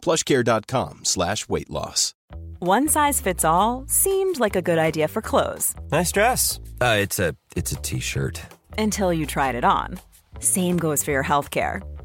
[0.00, 2.14] plushcare.com slash weight loss.
[2.60, 6.60] One size fits all seemed like a good idea for clothes Nice dress.
[6.80, 8.42] Uh, it's a it's a t-shirt.
[8.78, 9.98] until you tried it on.
[10.40, 11.80] Same goes for your healthcare.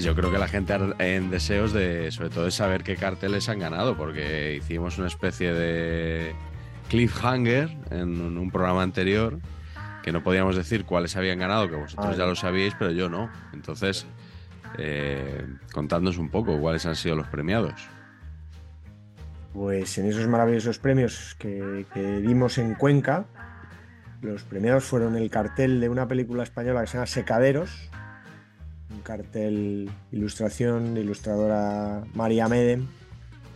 [0.00, 3.50] Que yo creo que la gente en deseos de, sobre todo, de saber qué carteles
[3.50, 6.34] han ganado, porque hicimos una especie de
[6.88, 9.38] cliffhanger en un programa anterior
[10.02, 12.26] que no podíamos decir cuáles habían ganado, que vosotros ya ya.
[12.26, 13.30] lo sabíais, pero yo no.
[13.52, 14.06] Entonces,
[14.78, 17.86] eh, contadnos un poco cuáles han sido los premiados.
[19.52, 23.26] Pues en esos maravillosos premios que, que dimos en Cuenca,
[24.22, 27.90] los premiados fueron el cartel de una película española que se llama Secaderos,
[29.00, 32.86] un cartel ilustración de ilustradora María Medem,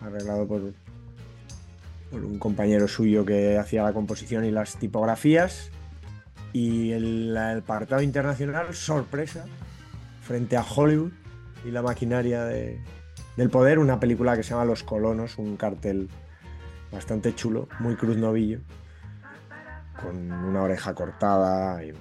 [0.00, 0.72] arreglado por,
[2.10, 5.70] por un compañero suyo que hacía la composición y las tipografías.
[6.54, 9.44] Y el, el apartado internacional, sorpresa,
[10.22, 11.12] frente a Hollywood
[11.64, 12.80] y la maquinaria de,
[13.36, 16.08] del poder, una película que se llama Los Colonos, un cartel
[16.90, 18.60] bastante chulo, muy cruz novillo,
[20.00, 21.92] con una oreja cortada y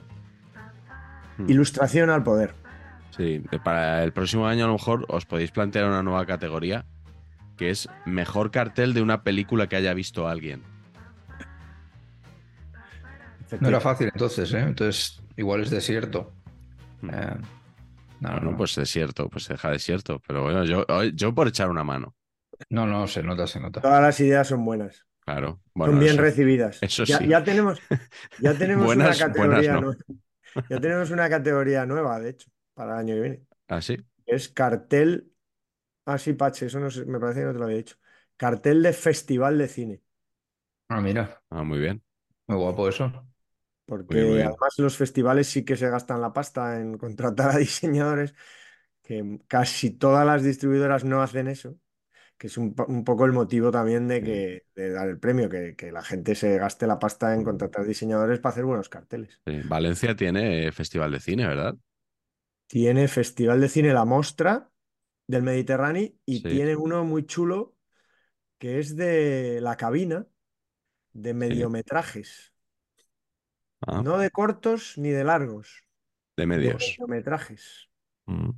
[1.38, 1.50] Hmm.
[1.50, 2.54] ilustración al poder.
[3.16, 6.86] Sí, para el próximo año a lo mejor os podéis plantear una nueva categoría,
[7.58, 10.64] que es mejor cartel de una película que haya visto alguien.
[13.60, 14.60] No era fácil entonces, ¿eh?
[14.62, 16.32] Entonces, igual es desierto.
[17.02, 17.10] Hmm.
[17.12, 17.36] Eh,
[18.20, 18.58] no, Bueno, no.
[18.58, 20.20] pues desierto, pues deja desierto.
[20.26, 22.16] Pero bueno, yo, yo por echar una mano.
[22.70, 23.82] no, no, se nota, se nota.
[23.82, 25.62] Todas las ideas son buenas, Claro.
[25.76, 26.80] Bueno, son bien eso- recibidas.
[26.82, 27.28] eso ya, sí.
[27.28, 27.80] ya tenemos,
[28.40, 29.82] ya tenemos Buenas- una categoría buenas no.
[29.82, 29.98] nueva.
[30.70, 33.48] Ya tenemos una categoría nueva, de hecho, para el año que viene.
[33.68, 33.98] ¿Ah, sí?
[34.26, 35.34] Es cartel.
[36.06, 37.98] Ah, sí, Pache, eso no sé, me parece que no te lo había dicho.
[38.38, 40.04] Cartel de festival de cine.
[40.88, 42.02] Ah, mira, Ah, muy bien.
[42.48, 43.12] muy guapo eso.
[43.86, 48.34] Porque Muy además los festivales sí que se gastan la pasta en contratar a diseñadores,
[49.04, 51.78] que casi todas las distribuidoras no hacen eso,
[52.38, 55.50] que es un, po- un poco el motivo también de, que, de dar el premio,
[55.50, 59.42] que, que la gente se gaste la pasta en contratar diseñadores para hacer buenos carteles.
[59.46, 61.76] Sí, Valencia tiene festival de cine, ¿verdad?
[62.74, 64.72] Tiene Festival de Cine La Mostra
[65.28, 66.50] del Mediterráneo y Sí.
[66.50, 67.76] tiene uno muy chulo
[68.60, 70.28] que es de la cabina
[71.14, 72.54] de mediometrajes.
[73.88, 75.86] Ah, No de cortos ni de largos,
[76.38, 76.84] de de medios.
[77.00, 77.90] mediometrajes.
[78.26, 78.50] Mm.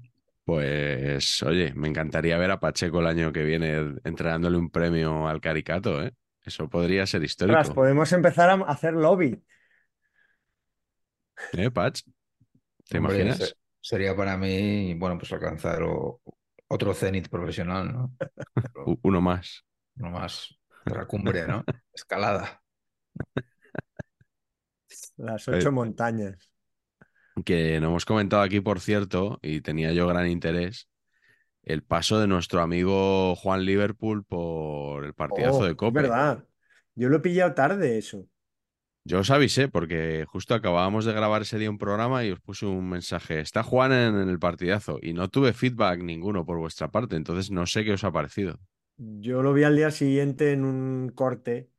[0.45, 5.41] Pues, oye, me encantaría ver a Pacheco el año que viene entregándole un premio al
[5.41, 6.13] Caricato, ¿eh?
[6.43, 7.73] Eso podría ser histórico.
[7.73, 9.43] podemos empezar a hacer lobby.
[11.53, 12.01] ¿Eh, Pach?
[12.87, 13.55] ¿Te Hombre, imaginas?
[13.87, 16.21] Se- sería para mí, bueno, pues alcanzar o-
[16.67, 18.13] otro cenit profesional, ¿no?
[18.73, 19.65] Pero Uno más.
[19.95, 21.67] no más la cumbre, ¿no?
[21.93, 22.61] Escalada.
[25.17, 26.51] Las Eh, ocho montañas.
[27.45, 30.89] Que no hemos comentado aquí, por cierto, y tenía yo gran interés,
[31.63, 35.93] el paso de nuestro amigo Juan Liverpool por el partidazo Oh, de es Cope.
[35.93, 36.45] verdad.
[36.95, 38.27] Yo lo he pillado tarde eso.
[39.07, 42.65] Yo os avisé porque justo acabábamos de grabar ese día un programa y os puse
[42.65, 43.39] un mensaje.
[43.39, 47.67] Está Juan en, el partidazo y no tuve feedback ninguno por vuestra parte, entonces no
[47.67, 48.57] sé qué os ha parecido.
[48.97, 51.69] Yo lo vi al día siguiente en un corte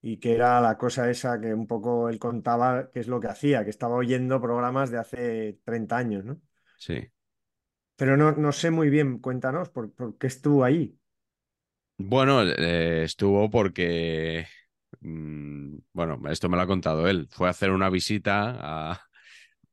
[0.00, 3.26] y que era la cosa esa que un poco él contaba qué es lo que
[3.26, 6.40] hacía, que estaba oyendo programas de hace 30 años, ¿no?
[6.78, 7.10] Sí.
[7.96, 10.96] Pero no, no sé muy bien, cuéntanos, ¿por, por qué estuvo ahí?
[11.98, 14.46] Bueno, eh, estuvo porque,
[15.00, 17.28] mm, bueno, esto me lo ha contado él.
[17.30, 19.00] Fue a hacer una visita a,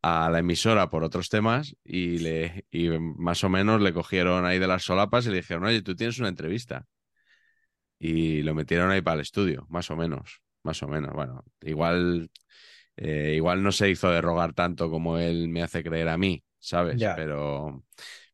[0.02, 4.60] a la emisora por otros temas y, le, y más o menos le cogieron ahí
[4.60, 6.88] de las solapas y le dijeron, oye, tú tienes una entrevista.
[8.00, 11.14] Y lo metieron ahí para el estudio, más o menos, más o menos.
[11.14, 12.30] Bueno, igual,
[12.98, 16.44] eh, igual no se hizo de rogar tanto como él me hace creer a mí,
[16.60, 17.10] ¿sabes?
[17.14, 17.84] Pero,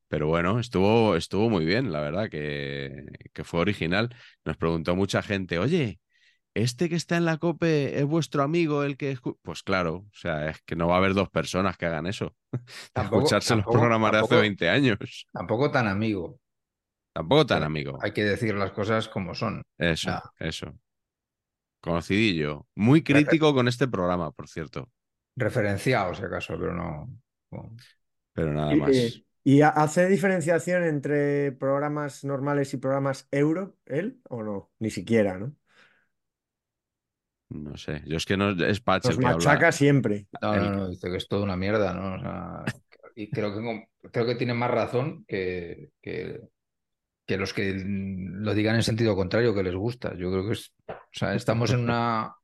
[0.10, 4.16] Pero bueno, estuvo, estuvo muy bien, la verdad, que, que fue original.
[4.46, 6.00] Nos preguntó mucha gente, oye,
[6.54, 9.16] ¿este que está en la COPE es vuestro amigo el que...
[9.16, 12.08] escu-?" Pues claro, o sea, es que no va a haber dos personas que hagan
[12.08, 12.36] eso.
[12.94, 15.28] Tampoco- Escucharse los tampoco- programas de hace tampoco- 20 años.
[15.32, 16.40] Tampoco tan amigo.
[17.14, 18.00] Tampoco tan Pero amigo.
[18.02, 19.64] Hay que decir las cosas como son.
[19.78, 20.32] Eso, Ah.
[20.40, 20.78] eso.
[21.82, 22.68] Conocidillo.
[22.76, 24.90] Muy crítico con este programa, por cierto.
[25.36, 27.10] Referenciado, si acaso, pero no.
[28.34, 28.90] Pero nada Y, más.
[28.96, 34.72] eh, ¿y ha- hace diferenciación entre programas normales y programas euro, él o no?
[34.80, 35.56] Ni siquiera, ¿no?
[37.50, 38.04] No sé.
[38.06, 39.32] Yo es que no es Patch habla.
[39.34, 40.28] machaca siempre.
[40.42, 42.16] No, no, no, dice que es toda una mierda, ¿no?
[42.16, 42.64] O sea,
[43.16, 46.42] y creo que, creo que tiene más razón que, que,
[47.26, 50.16] que los que lo digan en sentido contrario, que les gusta.
[50.16, 50.74] Yo creo que es.
[50.88, 52.36] O sea, estamos en una,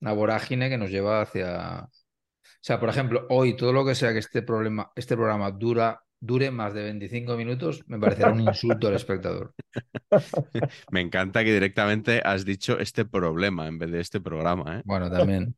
[0.00, 1.84] una vorágine que nos lleva hacia.
[1.84, 6.02] O sea, por ejemplo, hoy todo lo que sea que este problema, este programa dura,
[6.26, 9.54] dure más de 25 minutos, me parecerá un insulto al espectador.
[10.90, 14.82] Me encanta que directamente has dicho este problema en vez de este programa, ¿eh?
[14.84, 15.54] Bueno, también.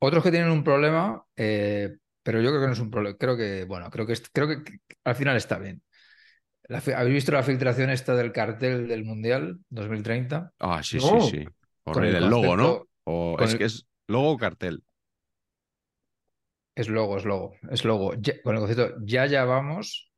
[0.00, 3.16] Otros que tienen un problema, eh, pero yo creo que no es un problema.
[3.18, 5.82] Creo que, bueno, creo que, creo que al final está bien.
[6.68, 10.52] La ¿Habéis visto la filtración esta del cartel del Mundial 2030?
[10.58, 11.20] Ah, sí, No.
[11.20, 11.44] sí, sí.
[11.84, 12.16] Con el.
[12.16, 12.86] El logo, ¿no?
[13.04, 14.82] O es el- que es logo o cartel.
[16.78, 18.14] Es logo, es logo, es logo.
[18.14, 20.12] Ya- con el concepto Ya ya vamos,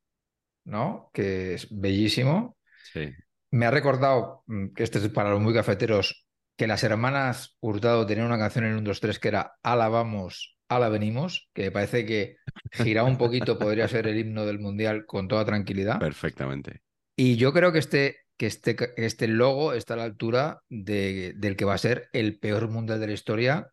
[0.65, 1.09] ¿no?
[1.13, 2.57] Que es bellísimo.
[2.93, 3.09] Sí.
[3.51, 6.27] Me ha recordado, mm, que este es para los muy cafeteros,
[6.57, 10.55] que las hermanas Hurtado tenían una canción en un 2 3 que era Ala vamos,
[10.69, 12.37] ala venimos, que me parece que
[12.71, 15.99] girado un poquito podría ser el himno del Mundial con toda tranquilidad.
[15.99, 16.83] Perfectamente.
[17.17, 21.33] Y yo creo que este, que este, que este logo está a la altura de-
[21.37, 23.71] del que va a ser el peor Mundial de la historia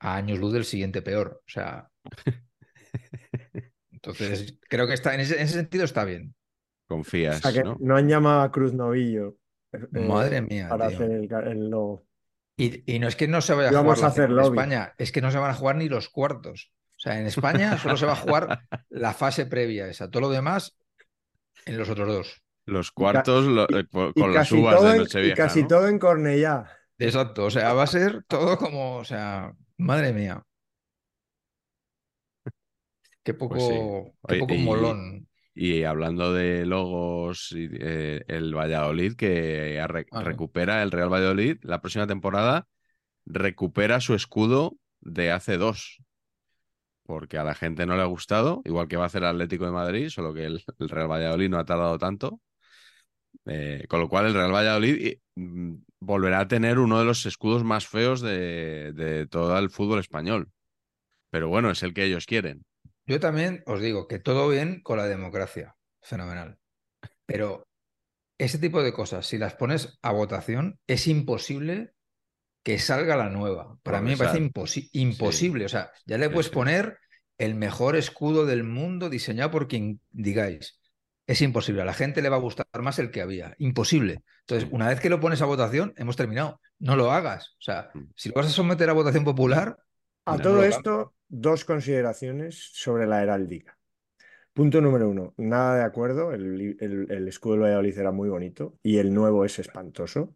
[0.00, 1.42] a años luz del siguiente peor.
[1.46, 1.88] O sea,
[3.92, 6.34] entonces creo que está, en ese, en ese sentido está bien.
[6.88, 7.76] O Confías, sea que ¿no?
[7.80, 9.36] no han llamado a Cruz Novillo
[9.72, 10.96] eh, Madre mía, para tío.
[10.98, 12.06] hacer el, logo.
[12.56, 14.56] Y, y no es que no se vaya a jugar a hacer lobby.
[14.56, 16.72] España, es que no se van a jugar ni los cuartos.
[16.96, 20.10] O sea, en España solo se va a jugar la fase previa esa.
[20.10, 20.78] Todo lo demás
[21.66, 22.42] en los otros dos.
[22.64, 25.68] Los cuartos lo- eh, Y con las uvas de en, y Nochevieja, casi ¿no?
[25.68, 26.70] todo en Cornellá.
[26.98, 27.44] Exacto.
[27.44, 30.42] O sea, va a ser todo como, o sea, madre mía.
[33.26, 33.74] Qué poco, Pues sí.
[33.74, 35.26] qué Oye, poco y- molón.
[35.58, 41.80] Y hablando de logos, eh, el Valladolid que re- Ah, recupera el Real Valladolid la
[41.80, 42.68] próxima temporada,
[43.26, 45.98] recupera su escudo de hace dos.
[47.04, 49.64] Porque a la gente no le ha gustado, igual que va a hacer el Atlético
[49.64, 52.40] de Madrid, solo que el, el Real Valladolid no ha tardado tanto.
[53.46, 57.62] Eh, con lo cual el Real Valladolid mm, volverá a tener uno de los escudos
[57.64, 60.50] más feos de, de todo el fútbol español.
[61.30, 62.64] Pero bueno, es el que ellos quieren.
[63.06, 65.76] Yo también os digo que todo bien con la democracia.
[66.02, 66.58] Fenomenal.
[67.24, 67.66] Pero
[68.38, 71.92] ese tipo de cosas, si las pones a votación, es imposible
[72.62, 73.78] que salga la nueva.
[73.82, 75.64] Para mí me parece imposi- imposible.
[75.64, 76.52] O sea, ya le puedes sí.
[76.52, 76.98] poner
[77.38, 80.80] el mejor escudo del mundo diseñado por quien digáis.
[81.28, 81.82] Es imposible.
[81.82, 83.54] A la gente le va a gustar más el que había.
[83.58, 84.22] Imposible.
[84.40, 84.74] Entonces, Sí.
[84.74, 86.60] una vez que lo pones a votación, hemos terminado.
[86.78, 87.50] No lo hagas.
[87.58, 88.04] O sea, Mm.
[88.16, 89.78] si lo vas a someter a votación popular,
[90.28, 93.78] A No, todo esto, dos consideraciones sobre la heráldica.
[94.54, 98.28] Punto número uno, nada de acuerdo, el, li- el- el escudo del Valladolid era muy
[98.30, 100.34] bonito y el nuevo es espantoso,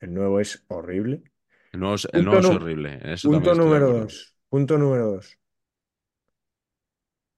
[0.00, 1.24] el nuevo es horrible.
[1.72, 3.00] El nuevo, es- el es horrible.
[3.02, 5.38] Eso Punto de número dos, punto número dos.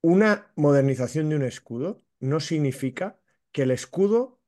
[0.03, 3.19] Una modernización de un escudo no significa
[3.53, 4.41] que el escudo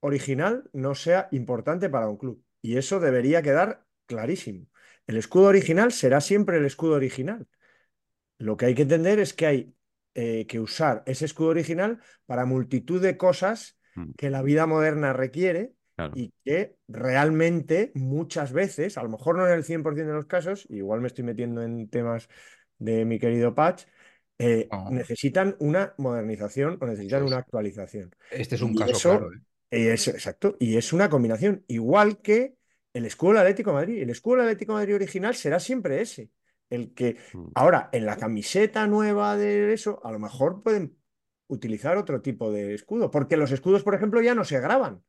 [0.00, 2.44] original no sea importante para un club.
[2.62, 4.68] Y eso debería quedar clarísimo.
[5.06, 7.48] El escudo original será siempre el escudo original.
[8.38, 9.74] Lo que hay que entender es que hay
[10.14, 14.10] eh, que usar ese escudo original para multitud de cosas Mm.
[14.16, 16.12] que la vida moderna requiere Claro.
[16.16, 20.66] y que realmente muchas veces, a lo mejor no en el 100% de los casos,
[20.68, 22.28] igual me estoy metiendo en temas
[22.78, 23.84] de mi querido Patch,
[24.38, 24.90] eh, No.
[24.90, 27.28] necesitan una modernización o necesitan es.
[27.30, 28.10] una actualización.
[28.32, 29.30] este es un Y caso eso- claro.
[29.70, 29.92] ¿eh?
[29.92, 32.56] Es, exacto, y es una combinación, igual que
[32.92, 34.02] el escudo del Atlético de Madrid.
[34.02, 36.30] El escudo del Atlético de Madrid original será siempre ese.
[36.70, 37.48] El que Mm.
[37.54, 40.96] ahora en la camiseta nueva de eso, a lo mejor pueden
[41.46, 45.02] utilizar otro tipo de escudo, porque los escudos, por ejemplo, ya no se graban.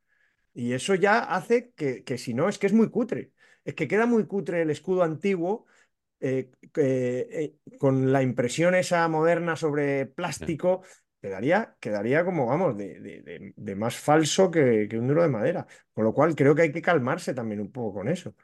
[0.54, 3.32] Y eso ya hace que, que si no, es que es muy cutre.
[3.66, 5.66] Es que queda muy cutre el escudo antiguo
[6.20, 10.84] eh, que, eh, con la impresión esa moderna sobre plástico,
[11.22, 15.30] quedaría, quedaría como, vamos, de, de- de- de más falso que, que un duro de
[15.30, 15.68] madera.
[15.94, 18.36] Con lo cual creo que hay que calmarse también un poco con eso.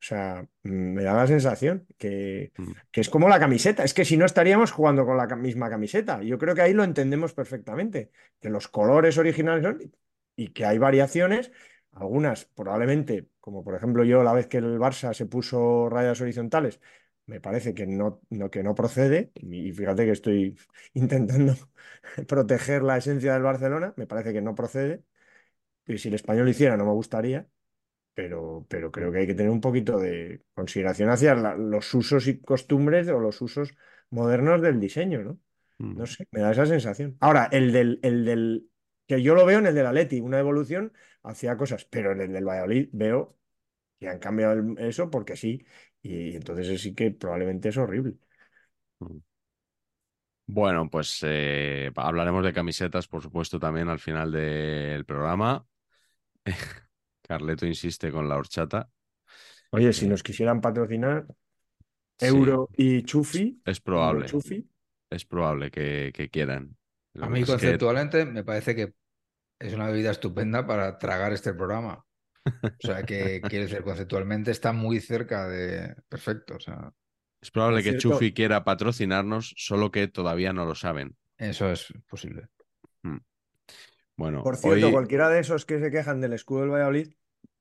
[0.00, 2.72] O sea, mm, me da la sensación que, Mm.
[2.90, 3.84] que es como la camiseta.
[3.84, 6.22] Es que si no estaríamos jugando con la misma camiseta.
[6.22, 8.10] Yo creo que ahí lo entendemos perfectamente.
[8.40, 9.92] Que los colores originales son
[10.36, 11.52] y que hay variaciones.
[11.92, 16.80] Algunas probablemente, como por ejemplo yo la vez que el Barça se puso rayas horizontales,
[17.26, 19.32] me parece que no, no, que no procede.
[19.34, 20.56] Y fíjate que estoy
[20.94, 21.54] intentando
[22.28, 23.92] proteger la esencia del Barcelona.
[23.96, 25.02] Me parece que no procede.
[25.86, 27.46] Y si el español lo hiciera, no me gustaría
[28.20, 32.26] pero, pero creo que hay que tener un poquito de consideración hacia la- los usos
[32.28, 33.72] y costumbres o los usos
[34.10, 35.40] modernos del diseño, ¿no?
[35.80, 35.94] Mm.
[35.94, 37.16] No sé, me da esa sensación.
[37.20, 38.70] Ahora, el del, el del,
[39.06, 42.32] que yo lo veo en el del Atleti, una evolución hacia cosas, pero en el
[42.32, 43.38] del Valladolid veo
[44.00, 45.66] que han cambiado el- eso porque sí,
[46.02, 48.16] y, entonces sí que probablemente es horrible.
[50.46, 55.64] Bueno, pues eh, hablaremos de camisetas, por supuesto, también al final del programa.
[57.30, 58.90] Carleto insiste con la horchata.
[59.70, 61.26] Oye, si Eh, nos quisieran patrocinar
[62.18, 64.68] Sí, Euro y Chufi, es probable, Chufi,
[65.08, 66.76] es probable que, que quieran.
[67.14, 68.94] Lo A mí que- conceptualmente me parece que
[69.60, 72.04] es una bebida estupenda para tragar este programa.
[72.44, 76.56] O sea, que quiere decir, conceptualmente está muy cerca de perfecto.
[76.56, 76.92] O sea,
[77.40, 81.16] es probable que cierto- Chufi quiera patrocinarnos, solo que todavía no lo saben.
[81.38, 82.48] eso es posible.
[84.16, 87.12] Bueno, Por cierto, hoy- cualquiera de esos que se quejan del escudo del Valladolid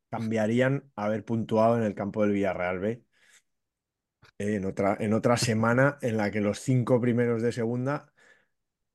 [0.10, 3.04] cambiarían a haber puntuado en el campo del Villarreal B.
[4.38, 8.12] eh, en otra, en otra semana en la que los cinco primeros de segunda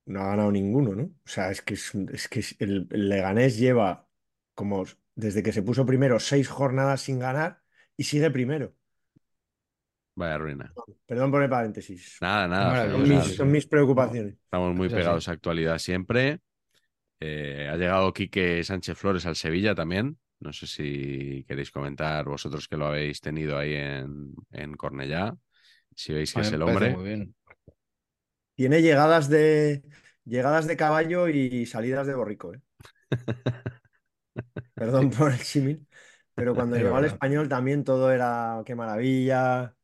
[0.07, 1.05] no ha ganado ninguno, ¿no?
[1.05, 4.07] O sea, es que, es, que el, el Leganés lleva
[4.55, 7.61] como desde que se puso primero seis jornadas sin ganar
[7.97, 8.75] y sigue primero.
[10.15, 10.73] vaya ruina.
[11.07, 12.19] Perdón por el paréntesis.
[12.21, 12.91] Nada, nada.
[12.91, 14.35] Son mis, son mis preocupaciones.
[14.35, 16.41] Estamos muy pegados a actualidad siempre.
[17.21, 20.19] Eh, ha llegado Quique Sánchez Flores al Sevilla también.
[20.45, 25.35] No sé si queréis comentar vosotros que lo habéis tenido ahí en, en Cornellá.
[25.97, 26.95] Si veis que es el hombre.
[26.95, 27.35] Muy bien.
[28.55, 29.83] Tiene llegadas de,
[30.25, 32.61] llegadas de caballo y salidas de borrico, ¿eh?
[34.75, 35.87] Perdón por el símil,
[36.35, 39.75] pero cuando llegó al español también todo era qué maravilla,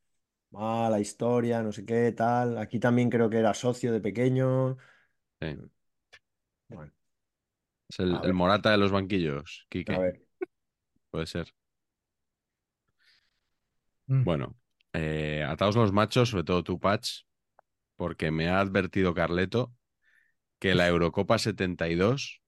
[0.55, 2.59] ah, la historia, no sé qué, tal.
[2.59, 4.77] Aquí también creo que era socio de pequeño.
[5.41, 5.57] Sí.
[6.69, 6.93] Bueno,
[7.89, 8.35] Es el.
[8.35, 9.95] Morata de los banquillos, Quique.
[9.95, 10.30] a ver.
[11.11, 11.53] Puede ser.
[14.09, 14.25] Mm.
[14.25, 14.57] Bueno,
[14.93, 17.23] eh, ataos los machos, sobre todo tú, Patch,
[17.97, 19.75] porque me ha advertido Carleto
[20.59, 22.43] que la Eurocopa 72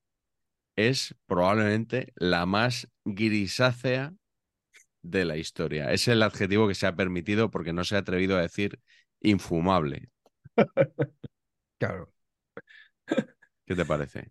[0.77, 4.15] es probablemente la más grisácea
[5.03, 5.93] de la historia.
[5.93, 8.81] Es el adjetivo que se ha permitido porque no se ha atrevido a decir
[9.21, 10.11] infumable.
[11.79, 12.13] Claro.
[13.67, 14.31] ¿Qué te parece?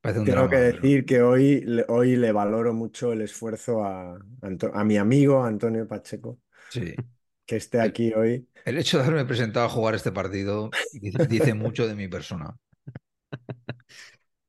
[0.00, 3.22] Parece un Tengo drama, que pero- decir que hoy, le- hoy le valoro mucho el
[3.22, 6.38] esfuerzo a, Anto- a mi amigo Antonio Pacheco,
[6.70, 6.94] Sí.
[7.46, 8.48] que esté El- aquí hoy.
[8.64, 12.56] El hecho de haberme presentado a jugar este partido dice, mucho de mi persona.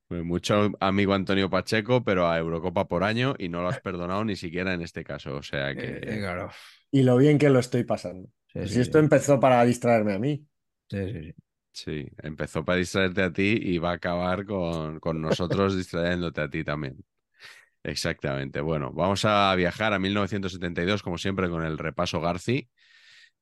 [0.08, 4.26] Pues Mucho amigo Antonio Pacheco, pero a Eurocopa por año y no lo has perdonado
[4.26, 5.36] ni siquiera en este caso.
[5.36, 6.50] O sea que Eh, eh, claro.
[6.92, 8.30] Y lo bien que lo estoy pasando.
[8.48, 10.46] Sí, Pues sí, si esto empezó para distraerme a mí.
[10.90, 11.49] sí, sí, sí.
[11.84, 16.50] Sí, empezó para distraerte a ti y va a acabar con, con nosotros distrayéndote a
[16.50, 16.98] ti también.
[17.84, 18.62] Exactamente.
[18.62, 22.70] Bueno, vamos a viajar a 1972, como siempre, con el repaso Garci,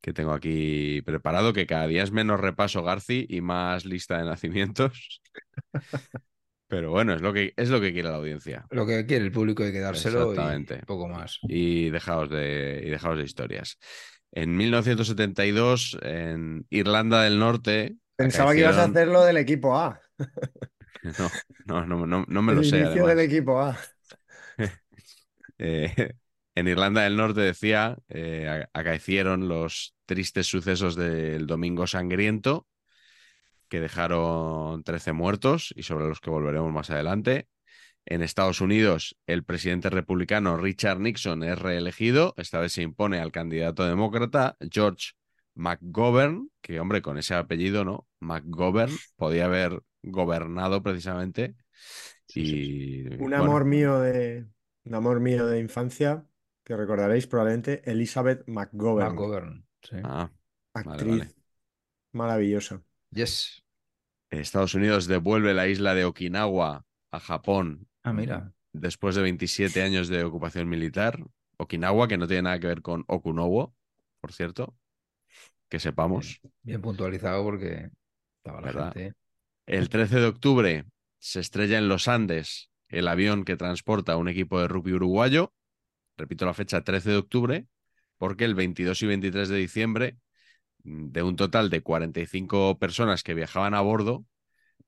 [0.01, 4.25] que tengo aquí preparado, que cada día es menos repaso Garci y más lista de
[4.25, 5.21] nacimientos.
[6.69, 8.65] Pero bueno, es lo que, es lo que quiere la audiencia.
[8.71, 10.79] Lo que quiere el público hay que dárselo y Exactamente.
[10.85, 11.39] poco más.
[11.43, 13.79] y dejaos de, y dejaos de historias.
[14.33, 17.95] En 1972, en Irlanda del Norte.
[18.17, 19.99] Pensaba que ibas a hacer lo del equipo A.
[21.65, 23.15] No, no, no, no, me el lo sé, inicio además.
[23.15, 23.77] del equipo A.
[25.59, 26.13] Eh,
[26.53, 32.67] en Irlanda del Norte, decía, eh, acaecieron los tristes sucesos del Domingo Sangriento,
[33.69, 37.47] que dejaron 13 muertos y sobre los que volveremos más adelante.
[38.05, 42.33] En Estados Unidos, el presidente republicano Richard Nixon es reelegido.
[42.37, 45.11] Esta vez se impone al candidato demócrata George
[45.57, 48.07] McGovern, que hombre, con ese apellido, ¿no?
[48.19, 51.55] McGovern podía haber gobernado precisamente.
[52.33, 54.47] y Un bueno, amor mío de
[54.85, 56.25] un amor mío de infancia
[56.63, 59.97] que recordaréis probablemente Elizabeth McGovern, McGovern, sí.
[60.03, 60.31] ah,
[60.73, 61.35] actriz vale.
[62.13, 62.83] maravillosa.
[63.11, 63.63] Yes.
[64.29, 68.53] Estados Unidos devuelve la isla de Okinawa a Japón Ah, mira.
[68.73, 71.19] después de 27 años de ocupación militar.
[71.57, 73.75] Okinawa, que no tiene nada que ver con Okunowo,
[74.21, 74.75] por cierto,
[75.69, 76.41] que sepamos.
[76.63, 77.89] Bien puntualizado porque
[78.37, 79.13] estaba la gente.
[79.65, 80.85] El 13 de octubre
[81.19, 85.53] se estrella en los Andes el avión que transporta a un equipo de rugby uruguayo.
[86.15, 87.67] Repito la fecha, 13 de octubre,
[88.17, 90.17] porque el 22 y 23 de diciembre,
[90.83, 94.25] mm, de un total de 45 personas que viajaban a bordo,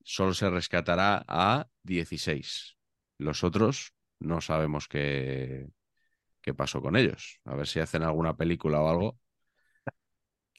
[0.02, 2.76] solo se rescatará a 16.
[3.18, 5.68] Los otros no sabemos qué,
[6.40, 7.40] qué pasó con ellos.
[7.44, 9.18] A ver si hacen alguna película o algo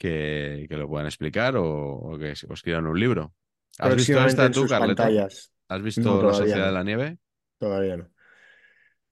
[0.02, 3.34] que, que lo puedan explicar o, o que os escriban un libro.
[3.78, 5.04] ¿Has visto esta en tú, sus Carleto?
[5.04, 5.54] pantallas.
[5.68, 6.66] ¿Has visto No, La Sociedad no.
[6.66, 7.18] de la Nieve?
[7.60, 8.10] Todavía no.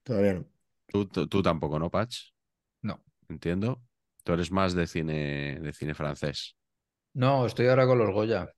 [0.03, 0.45] Todavía no.
[0.87, 2.31] Tú, tú- tú tampoco, ¿no, Patch?
[2.81, 3.03] No.
[3.29, 3.81] Entiendo.
[4.23, 6.55] Tú eres más de cine, de cine francés.
[7.13, 8.51] No, estoy ahora con los Goya.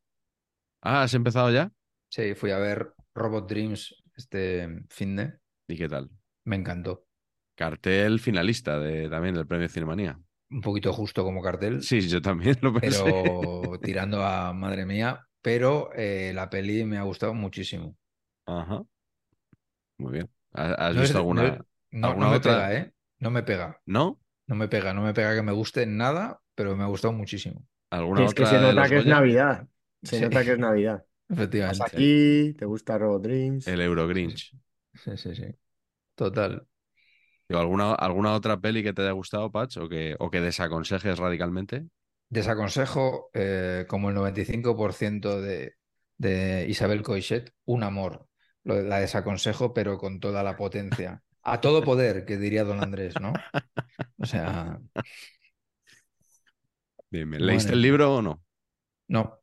[0.82, 1.72] Ah, ¿has empezado ya?
[2.10, 5.40] Sí, fui a ver Robot Dreams este fin de.
[5.68, 6.10] ¿Y qué tal?
[6.46, 7.06] Me encantó.
[7.56, 10.20] Cartel finalista de, también del premio Cinemanía.
[10.52, 13.02] Un poquito justo como cartel, Sí, yo también lo pensé.
[13.04, 15.26] pero tirando a madre mía.
[15.42, 17.96] Pero eh, la peli me ha gustado muchísimo.
[18.46, 18.84] Ajá.
[19.98, 20.30] Muy bien.
[20.54, 21.44] ¿Has, es- visto alguna?
[21.44, 22.54] no no, alguna no me otra?
[22.54, 22.94] pega, ¿eh?
[23.20, 23.82] No me pega.
[23.86, 24.20] ¿No?
[24.48, 27.66] No me pega, no me pega que me guste nada, pero me ha gustado muchísimo.
[27.90, 29.06] ¿Alguna Es que se nota que es?
[29.06, 29.68] Navidad.
[30.04, 30.24] Se Sí.
[30.24, 31.06] nota que es Navidad.
[31.30, 31.84] Vas Efectivamente.
[31.86, 33.68] aquí, te gusta Robot Dreams.
[33.68, 34.54] El Eurogrinch.
[34.94, 35.46] Sí, sí, sí.
[36.16, 36.68] Total.
[37.52, 39.78] Digo, ¿Alguna, ¿Alguna otra peli que te haya gustado, Patch?
[39.78, 41.88] ¿O que, o que desaconsejes radicalmente?
[42.30, 45.74] Desaconsejo, eh, como el 95% de,
[46.18, 48.28] de Isabel Coixet, un amor.
[48.64, 51.24] Lo- la desaconsejo, pero con toda la potencia.
[51.44, 53.46] A todo poder, que diría don Andrés, ¿no?
[54.20, 54.80] O sea.
[57.12, 57.74] ¿Leíste Bueno.
[57.74, 58.44] el libro o no?
[59.08, 59.38] no.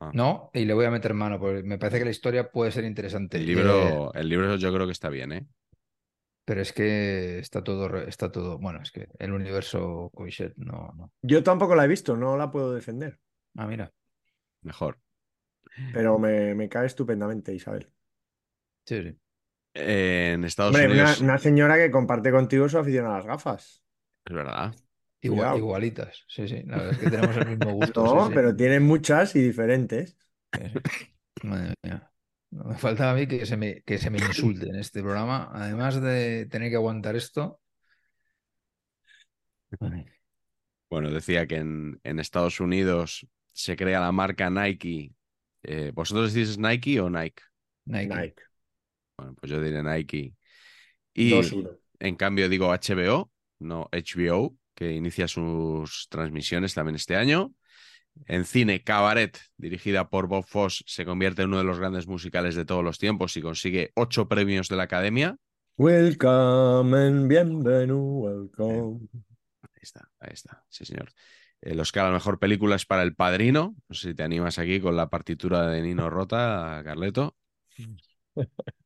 [0.00, 0.14] Ah.
[0.14, 2.84] No, y le voy a meter mano, porque me parece que la historia puede ser
[2.84, 3.38] interesante.
[3.38, 5.46] El Eh, libro, el libro yo creo que está bien, ¿eh?
[6.44, 8.58] Pero es que está todo, está todo.
[8.58, 11.12] Bueno, es que el universo Coixet no, no.
[11.22, 13.18] Yo tampoco la he visto, no la puedo defender.
[13.56, 13.92] Ah, mira.
[14.62, 14.98] Mejor.
[15.92, 17.90] Pero me, me cae estupendamente, Isabel.
[18.86, 19.18] Sí, sí.
[19.74, 21.20] En Estados Hombre, Unidos.
[21.20, 23.82] una señora que comparte contigo su afición a las gafas.
[24.24, 24.74] Es verdad.
[25.20, 26.24] Igual- igualitas.
[26.28, 26.62] Sí, sí.
[26.64, 28.04] La verdad es que tenemos el mismo gusto.
[28.04, 28.34] No, sí, sí.
[28.34, 30.16] pero tienen muchas y diferentes.
[30.52, 30.80] Sí, sí.
[31.42, 32.10] Madre mía.
[32.54, 35.50] No me falta a mí que se me, que se me insulte en este programa,
[35.52, 37.60] además de tener que aguantar esto.
[40.88, 45.12] Bueno, decía que en, en Estados Unidos se crea la marca Nike.
[45.64, 47.42] Eh, ¿vosotros decís Nike o Nike?
[47.86, 48.14] Nike.
[48.14, 48.42] Nike.
[49.16, 50.34] Bueno, pues yo diré Nike.
[51.12, 51.76] Y 2-1.
[51.98, 57.52] en cambio digo HBO, no HBO, que inicia sus transmisiones también este año.
[58.26, 62.54] En cine, Cabaret, dirigida por Bob Foss, se convierte en uno de los grandes musicales
[62.54, 65.36] de todos los tiempos y consigue ocho premios de la Academia.
[65.76, 69.08] Welcome and bienvenido, welcome.
[69.62, 71.10] Ahí está, ahí está, sí señor.
[71.60, 73.74] El Oscar a la mejor película es para El Padrino.
[73.88, 77.36] No sé si te animas aquí con la partitura de Nino Rota, Carleto.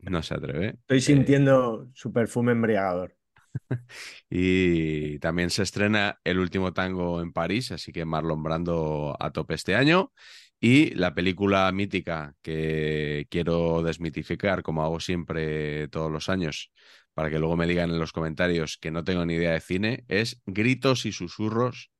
[0.00, 0.78] No se atreve.
[0.80, 3.17] Estoy Eh, sintiendo su perfume embriagador.
[4.30, 9.54] Y también se estrena El último tango en París, así que Marlon Brando a tope
[9.54, 10.12] este año.
[10.60, 16.72] Y la película mítica que quiero desmitificar, como hago siempre todos los años,
[17.14, 20.04] para que luego me digan en los comentarios que no tengo ni idea de cine,
[20.08, 21.90] es Gritos y susurros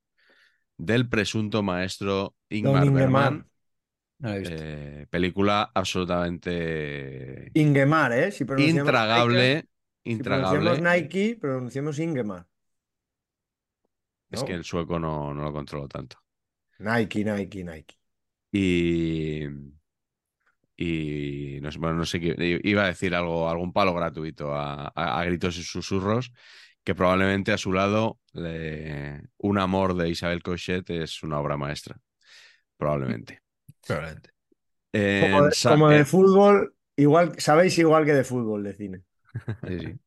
[0.76, 3.34] del presunto maestro Ingmar Bergman.
[3.34, 3.46] Ingemar.
[4.20, 4.54] No lo he visto.
[4.58, 8.32] Eh, película absolutamente Ingemar, ¿eh?
[8.32, 8.92] Si pronunciamos
[10.12, 10.76] intragable.
[10.76, 12.46] Si pronunciamos Nike, pronunciamos Ingemar.
[14.30, 14.46] Es ¿no?
[14.46, 16.18] que el sueco no, no lo controlo tanto.
[16.80, 17.94] Nike, Nike, Nike.
[18.52, 19.46] Y.
[20.76, 22.60] Y no sé, bueno, no sé qué.
[22.62, 26.32] Iba a decir algo, algún palo gratuito a, a- a gritos y susurros,
[26.84, 31.96] que probablemente a su lado le- Un amor de Isabel Cochet es una obra maestra.
[32.76, 33.40] Probablemente.
[33.86, 34.30] Probablemente.
[34.92, 39.02] Como de, como de eh, fútbol, igual, sabéis igual que de fútbol de cine.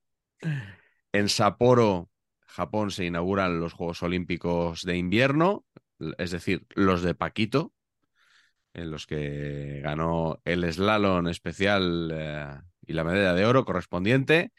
[1.13, 2.09] En Sapporo,
[2.47, 5.65] Japón, se inauguran los Juegos Olímpicos de invierno,
[6.17, 7.73] es decir, los de Paquito,
[8.73, 14.51] en los que ganó el slalom especial eh, y la medalla de oro correspondiente.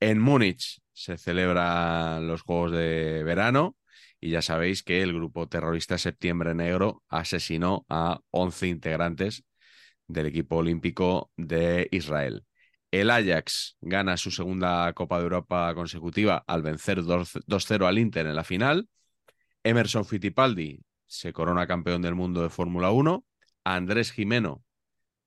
[0.00, 3.76] En Múnich se celebran los Juegos de verano
[4.20, 9.44] y ya sabéis que el grupo terrorista Septiembre Negro asesinó a 11 integrantes
[10.06, 12.47] del equipo olímpico de Israel.
[12.90, 18.26] El Ajax gana su segunda Copa de Europa consecutiva al vencer 2 2-0 al Inter
[18.26, 18.88] en la final.
[19.64, 23.24] Emerson Fittipaldi se corona campeón del mundo de Fórmula 1.
[23.64, 24.64] Andrés Jimeno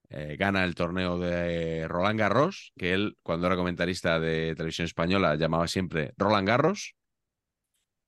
[0.10, 5.36] eh, gana el torneo de Roland Garros, que él, cuando era comentarista de televisión española,
[5.36, 6.96] llamaba siempre Roland Garros.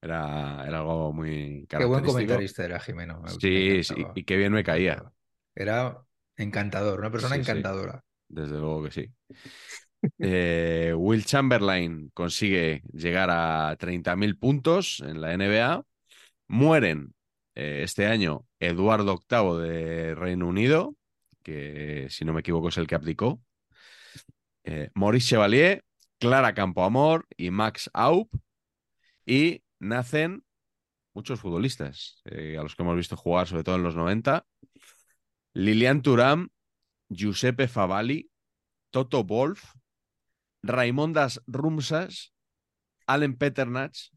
[0.02, 2.12] Era, era algo muy Qué buen característico.
[2.14, 3.22] comentarista era Jimeno.
[3.22, 5.14] me- me Sí, sí, y qué bien me caía.
[5.56, 6.06] Era
[6.38, 7.64] encantador, una persona Sí, sí.
[8.34, 9.10] Desde luego que sí.
[10.20, 15.86] Eh, Will Chamberlain consigue llegar a 30.000 puntos en la NBA.
[16.48, 17.14] Mueren
[17.56, 20.96] eh, este año Eduardo VIII de Reino Unido,
[21.44, 23.40] que si no me equivoco es el que abdicó.
[24.64, 25.84] Eh, Maurice Chevalier,
[26.20, 28.34] Clara Campoamor y Max Aup.
[29.26, 30.44] Y nacen
[31.14, 34.46] muchos futbolistas a los que hemos visto jugar, sobre todo en los 90.
[35.54, 36.50] Lilian Turam,
[37.10, 38.30] Giuseppe Favalli,
[38.92, 39.74] Toto Wolf,
[40.64, 42.32] Raimondas Rumsas,
[43.08, 44.12] Allen Peternach,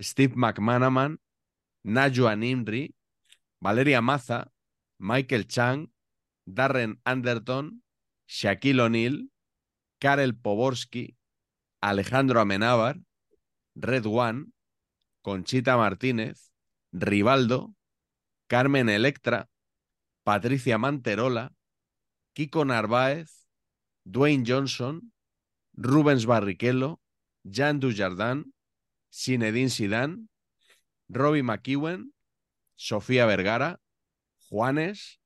[0.00, 1.18] Steve McManaman,
[1.84, 2.94] Najuan Imri,
[3.60, 4.50] Valeria Maza,
[4.98, 5.92] Michael Chang,
[6.46, 7.82] Darren Anderton,
[8.26, 9.28] Shaquille O'Neal,
[9.98, 11.16] Karel Poborski,
[11.80, 13.00] Alejandro Amenábar,
[13.76, 14.46] Red One,
[15.22, 16.50] Conchita Martínez,
[16.92, 17.74] Rivaldo,
[18.48, 19.48] Carmen Electra,
[20.24, 21.52] Patricia Manterola,
[22.36, 23.48] Kiko Narváez,
[24.04, 25.10] Dwayne Johnson,
[25.72, 27.00] Rubens Barrichello,
[27.44, 28.52] Jan Dujardin,
[29.10, 30.28] Zinedine Zidane,
[31.08, 32.12] Robbie McEwen,
[32.74, 33.80] Sofía Vergara,
[34.50, 35.18] Juanes,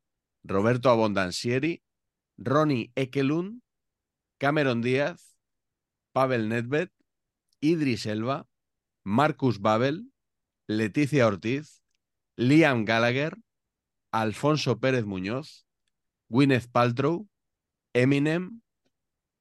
[0.44, 1.82] Roberto Abondancieri,
[2.38, 3.60] Ronnie Ekelund,
[4.38, 5.34] Cameron Díaz,
[6.12, 6.90] Pavel Nedved,
[7.60, 8.46] Idris Elba,
[9.02, 10.12] Marcus Babel,
[10.68, 11.82] Leticia Ortiz,
[12.36, 13.36] Liam Gallagher,
[14.12, 15.66] Alfonso Pérez Muñoz,
[16.30, 17.28] Gwyneth Paltrow,
[17.92, 18.62] Eminem,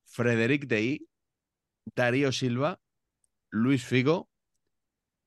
[0.05, 1.07] Frederic Dei,
[1.95, 2.81] Darío Silva,
[3.51, 4.27] Luis Figo,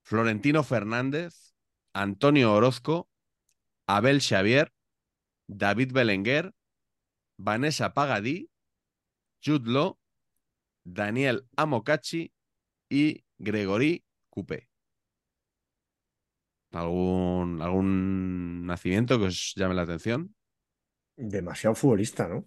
[0.02, 1.54] Florentino Fernández,
[1.94, 3.08] Antonio Orozco,
[3.86, 4.72] Abel Xavier,
[5.46, 6.52] David Belenguer,
[7.38, 8.50] Vanessa Pagadí,
[9.44, 9.98] Jude Law,
[10.84, 12.32] Daniel Amokachi
[12.88, 14.68] y Gregory Coupé.
[16.72, 20.34] ¿Algún, ¿Algún nacimiento que os llame la atención?
[21.16, 22.46] Demasiado futbolista, ¿no?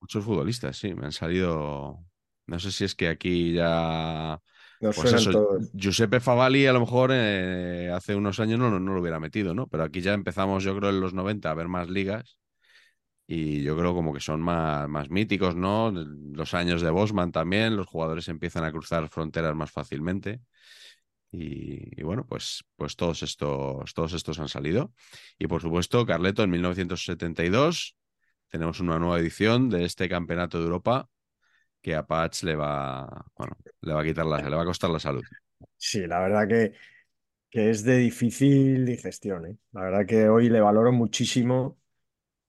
[0.00, 2.04] Muchos futbolistas, sí, me han salido.
[2.46, 4.40] No sé si es que aquí ya.
[4.80, 5.70] Nos Pues eso, todos.
[5.72, 9.68] Giuseppe Favalli a lo mejor eh, hace unos años no, no lo hubiera metido, ¿no?
[9.68, 12.38] Pero aquí ya empezamos, yo creo, en los 90 a ver más ligas
[13.26, 15.90] y yo creo como que son más, más míticos, ¿no?
[15.92, 20.40] Los años de Bosman también, los jugadores empiezan a cruzar fronteras más fácilmente
[21.34, 24.92] y, bueno, pues, pues todos, estos, todos estos han salido.
[25.38, 27.96] Y por supuesto, Carleto, en 1972
[28.48, 31.08] tenemos una nueva edición de este Campeonato de Europa
[31.80, 34.90] que a Patch le va, bueno, le va a quitar la, le va a costar
[34.90, 35.22] la salud.
[35.76, 36.74] Sí, la verdad que,
[37.50, 39.56] que es de difícil digestión, ¿eh?
[39.72, 41.78] La verdad que hoy le valoro muchísimo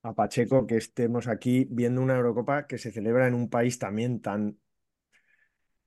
[0.04, 4.22] a Pacheco que estemos aquí viendo una Eurocopa que se celebra en un país también
[4.22, 4.60] tan...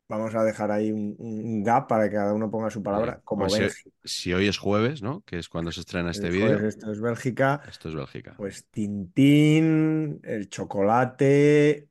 [0.09, 3.21] Vamos a dejar ahí un, un gap para que cada uno ponga su palabra, Sí.
[3.25, 5.23] como Pues si, hoy es jueves, ¿no?
[5.23, 6.59] Que es cuando se estrena este vídeo.
[6.69, 8.35] esto es Bélgica, Esto es Bélgica.
[8.37, 11.88] pues Tintín, el chocolate,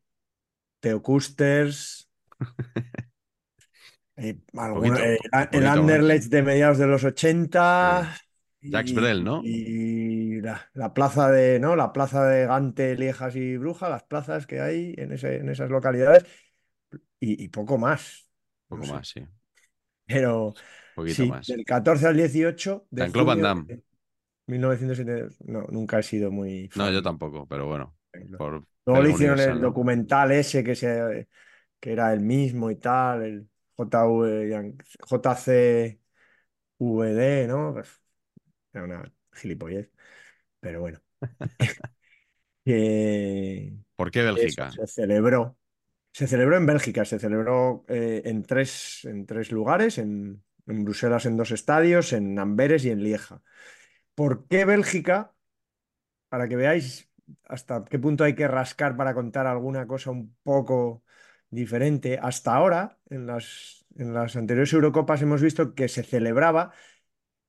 [0.80, 2.10] Teo Custers,
[4.18, 5.20] eh, alguna- Poquito, eh,
[5.52, 5.68] el.
[5.68, 8.16] Anderlecht de mediados de los 80
[8.62, 9.42] Jacques y, Brel, ¿no?
[9.44, 11.76] y la, la plaza de, ¿no?
[11.76, 15.70] La plaza de Gante, Liejas y Bruja, las plazas que hay en, ese- en esas
[15.70, 16.26] localidades
[17.20, 18.28] y, y poco más.
[18.76, 18.88] No poco sé.
[18.88, 19.28] más, sí.
[20.06, 20.54] Pero
[20.96, 21.48] Un poquito sí, más.
[21.48, 23.66] del 14 al 18 de Jean-Claude Van Damme.
[23.68, 23.84] de
[24.48, 25.38] 1972.
[25.42, 27.96] No, nunca he sido muy No, yo tampoco, pero bueno.
[28.86, 31.28] Luego Por le pega hicieron el documental ese que, se,
[31.80, 34.76] que era el mismo y tal, el JV,
[35.10, 36.00] JCVD,
[37.48, 37.74] ¿no?
[37.74, 37.90] Pues,
[38.74, 39.92] Era una gilipollez,
[40.60, 41.00] pero bueno.
[42.66, 44.68] Que ¿Por qué Bélgica?
[44.68, 45.58] se celebró.
[46.16, 51.26] Se celebró en Bélgica, se celebró eh, en tres, en tres lugares, en, en Bruselas
[51.26, 53.42] en dos estadios, en Amberes y en Lieja.
[54.14, 55.34] ¿Por qué Bélgica?
[56.30, 57.12] Para que veáis
[57.44, 61.04] hasta qué punto hay que rascar para contar alguna cosa un poco
[61.50, 62.18] diferente.
[62.18, 66.72] Hasta ahora, en las, en las anteriores Eurocopas hemos visto que se celebraba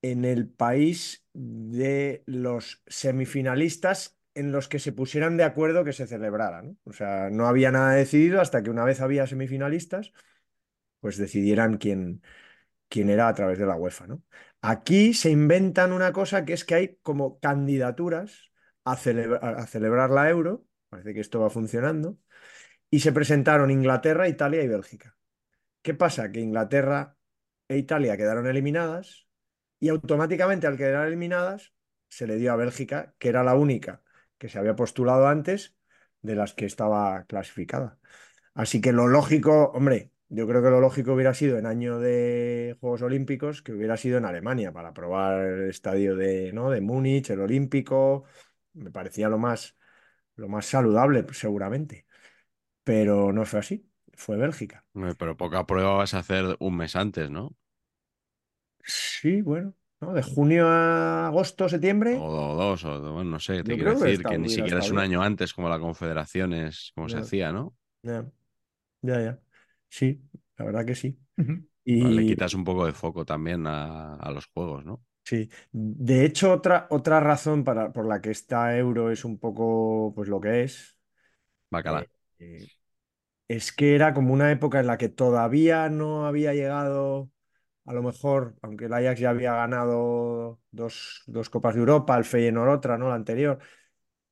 [0.02, 6.06] en el país de los semifinalistas en los que se pusieran de acuerdo que se
[6.06, 6.76] celebrara, ¿no?
[6.84, 10.12] O sea, no había nada decidido hasta que una vez había semifinalistas,
[11.00, 12.22] pues decidieran quién,
[12.88, 14.22] quién era a través de la UEFA, ¿no?
[14.62, 18.52] Aquí se inventan una cosa que es que hay como candidaturas
[18.84, 22.18] a, a celebrar la Euro, parece que esto va funcionando,
[22.90, 25.16] y se presentaron Inglaterra, Italia y Bélgica.
[25.82, 26.30] ¿Qué pasa?
[26.32, 27.16] Que Inglaterra
[27.68, 29.28] e Italia quedaron eliminadas
[29.80, 31.74] y automáticamente al quedar eliminadas
[32.08, 34.02] se le dio a Bélgica, que era la única
[34.38, 35.74] que se había postulado antes
[36.22, 37.98] de las que estaba clasificada.
[38.54, 42.76] Así que lo lógico, hombre, yo creo que lo lógico hubiera sido en año de
[42.80, 46.70] Juegos Olímpicos, que hubiera sido en Alemania para probar el estadio de, ¿no?
[46.70, 48.24] de Múnich, el Olímpico.
[48.72, 49.76] Me parecía lo más,
[50.34, 52.06] lo más saludable, pues, seguramente.
[52.82, 53.88] Pero no fue así.
[54.14, 54.84] fue Bélgica.
[55.18, 57.54] Pero poca prueba vas a hacer un mes antes, ¿no?
[58.84, 60.14] Sí, bueno, ¿no?
[60.14, 62.12] De junio a agosto, septiembre.
[62.22, 64.90] O dos, o bueno, no sé, te Yo quiero que decir que ni siquiera es
[64.90, 65.04] un bien.
[65.04, 67.74] año antes como la Confederación es como se hacía, ¿no?
[68.02, 68.30] Ya,
[69.02, 69.42] ya, ya.
[69.90, 70.22] Sí,
[70.56, 71.18] la verdad que sí.
[71.38, 71.68] Ujú.
[72.16, 75.04] Le Y quitas un poco de foco también a, a los juegos, ¿no?
[75.24, 80.12] sí, de hecho, otra, otra razón para, por la que esta euro es un poco
[80.14, 80.96] pues lo que es,
[81.70, 82.06] Bacala.
[82.38, 82.68] eh,
[83.48, 87.30] es que era como una época en la que todavía no había llegado,
[87.86, 92.24] a lo mejor, aunque el Ajax ya había ganado dos, dos Copas de Europa, el
[92.24, 93.08] Feyenoord otra, ¿no?
[93.08, 93.58] La anterior.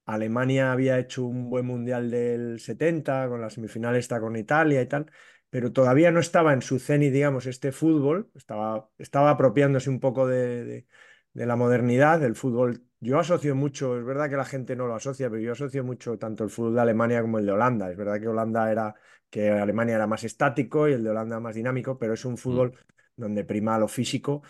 [0.07, 4.87] Alemania había hecho un buen mundial del 70, con la semifinal esta con Italia y
[4.87, 5.11] tal,
[5.51, 10.27] pero todavía no estaba en su cenit, digamos, este fútbol, estaba, estaba apropiándose un poco
[10.27, 10.87] de, de-
[11.33, 12.85] de la modernidad, del fútbol.
[13.01, 16.17] Yo asocio mucho, es verdad que la gente no lo asocia, pero yo asocio mucho
[16.19, 17.91] tanto el fútbol de Alemania como el de Holanda.
[17.91, 18.95] Es verdad que Holanda era,
[19.31, 22.75] que Alemania era más estático y el de Holanda más dinámico, pero es un fútbol
[23.17, 24.43] donde prima lo físico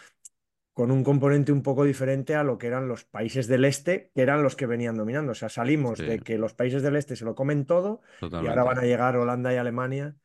[0.72, 4.22] con un componente un poco diferente a lo que eran los países del este, que
[4.22, 5.33] eran los que venían dominando.
[5.33, 6.05] O sea, salimos Sí.
[6.05, 9.16] de que los países del este se lo comen todo y ahora van a llegar
[9.16, 10.16] Holanda y Alemania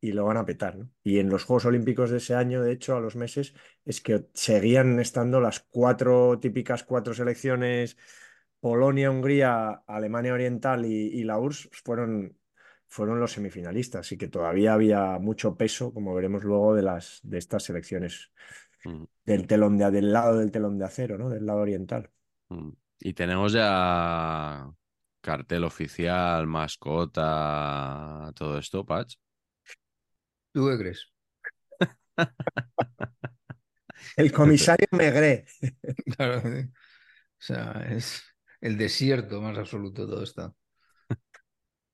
[0.00, 0.90] y lo van a petar, ¿no?
[1.02, 3.54] Y en los Juegos Olímpicos de ese año, de hecho, a los meses,
[3.86, 7.96] es que seguían estando las cuatro típicas cuatro selecciones,
[8.60, 12.36] Polonia, Hungría, Alemania Oriental y, y la URSS fueron,
[12.94, 17.38] fueron los semifinalistas, así que todavía había mucho peso, como veremos luego, de, las, de
[17.38, 18.30] estas selecciones
[18.84, 21.30] Mm, del telón de, del lado del telón de acero, ¿no?
[21.30, 22.10] Del lado oriental.
[22.50, 22.70] mm.
[23.00, 24.70] Y tenemos ya
[25.20, 29.16] cartel oficial, mascota, todo esto, Patch.
[30.52, 31.12] ¿Tú qué crees?
[34.16, 35.44] El comisario Megré.
[36.16, 36.70] Claro, ¿eh?
[36.70, 38.22] O sea, es
[38.60, 40.56] el desierto más absoluto todo esto.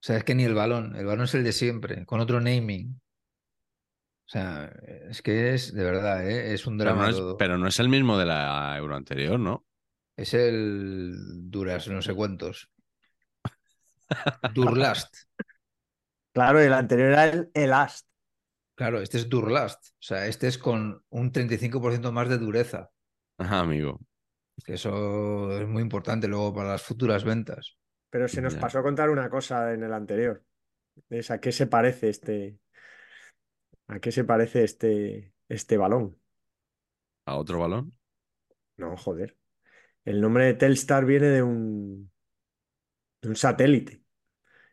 [0.00, 2.40] O sea, es que ni el balón, el balón es el de siempre, con otro
[2.40, 3.00] naming.
[4.26, 4.72] O sea,
[5.10, 6.54] es que es, de verdad, ¿eh?
[6.54, 7.36] es un Pero drama no, es, todo.
[7.36, 9.66] pero no es el mismo de la euro anterior, ¿no?
[10.16, 11.14] Es el
[11.50, 12.70] Duras, no sé cuántos.
[14.54, 15.14] Durlast.
[16.32, 18.06] Claro, el anterior era el, el Ast.
[18.76, 19.88] Claro, este es Durlast.
[19.88, 22.88] O sea, este es con un 35% más de dureza.
[23.38, 24.00] Ajá, amigo.
[24.64, 27.76] Que eso es muy importante luego para las futuras ventas.
[28.10, 28.60] Pero se nos Ya.
[28.60, 30.44] pasó a contar una cosa en el anterior.
[31.08, 32.58] Es a qué se parece este.
[33.88, 36.18] ¿A qué se parece este, este balón?
[37.26, 37.92] ¿A otro balón?
[38.76, 39.36] No, joder.
[40.04, 42.12] El nombre de Telstar viene de un,
[43.22, 44.02] de un satélite.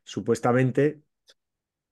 [0.04, 1.02] Supuestamente,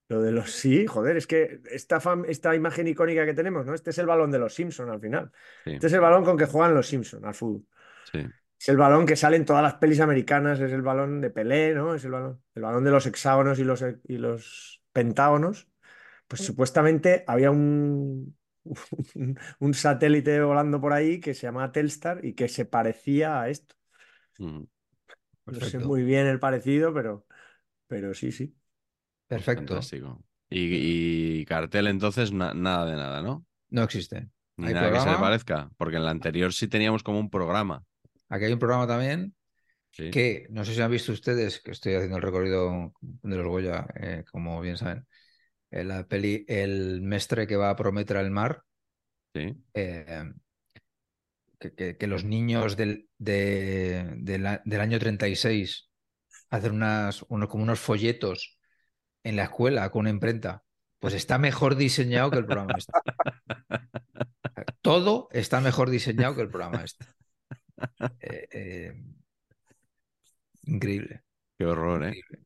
[0.09, 0.51] lo de los.
[0.51, 3.73] Sí, joder, es que esta, fam- esta imagen icónica que tenemos, ¿no?
[3.73, 5.31] Este es el balón de los Simpson al final.
[5.63, 7.65] Sí, Este es el balón con que juegan los Simpson al fútbol.
[8.11, 8.19] sí.
[8.65, 11.75] Es el balón que sale en todas las pelis americanas, es el balón de Pelé,
[11.75, 11.93] ¿no?
[11.95, 15.67] Es el balón, el balón de los hexágonos y los, y los pentágonos.
[16.27, 18.37] Pues supuestamente había un,
[19.15, 23.49] un, un satélite volando por ahí que se llamaba Telstar y que se parecía a
[23.49, 23.75] esto.
[24.39, 24.65] Mm,
[25.47, 27.25] No sé muy bien el parecido, pero,
[27.87, 28.55] pero sí, sí.
[29.27, 29.93] Perfecto.
[29.93, 30.23] Fantástico.
[30.49, 33.45] Y, y cartel entonces na- nada de nada, ¿no?
[33.69, 34.27] No existe.
[34.57, 35.69] Ni Hay nada que se le parezca.
[35.77, 37.83] Porque en la anterior sí teníamos como un programa.
[38.29, 39.33] Aquí hay un programa también
[39.91, 40.11] Sí.
[40.11, 43.87] que no sé si han visto ustedes, que estoy haciendo el recorrido de los Goya,
[43.95, 45.07] eh, como bien saben,
[45.71, 48.61] en la peli El mestre que va a Prometer al mar,
[49.33, 49.53] Sí.
[49.73, 50.23] eh,
[51.59, 55.89] que, que- que los niños del, de- de la- del año 36
[56.49, 58.59] hacen unas, unos, como unos folletos
[59.23, 60.63] en la escuela con una imprenta.
[60.99, 62.91] Pues está mejor diseñado que el programa este.
[64.81, 67.05] Todo está mejor diseñado que el programa este.
[68.19, 68.93] Eh, eh,
[70.63, 71.23] increíble.
[71.57, 72.17] Qué horror, ¿eh?
[72.17, 72.45] increíble.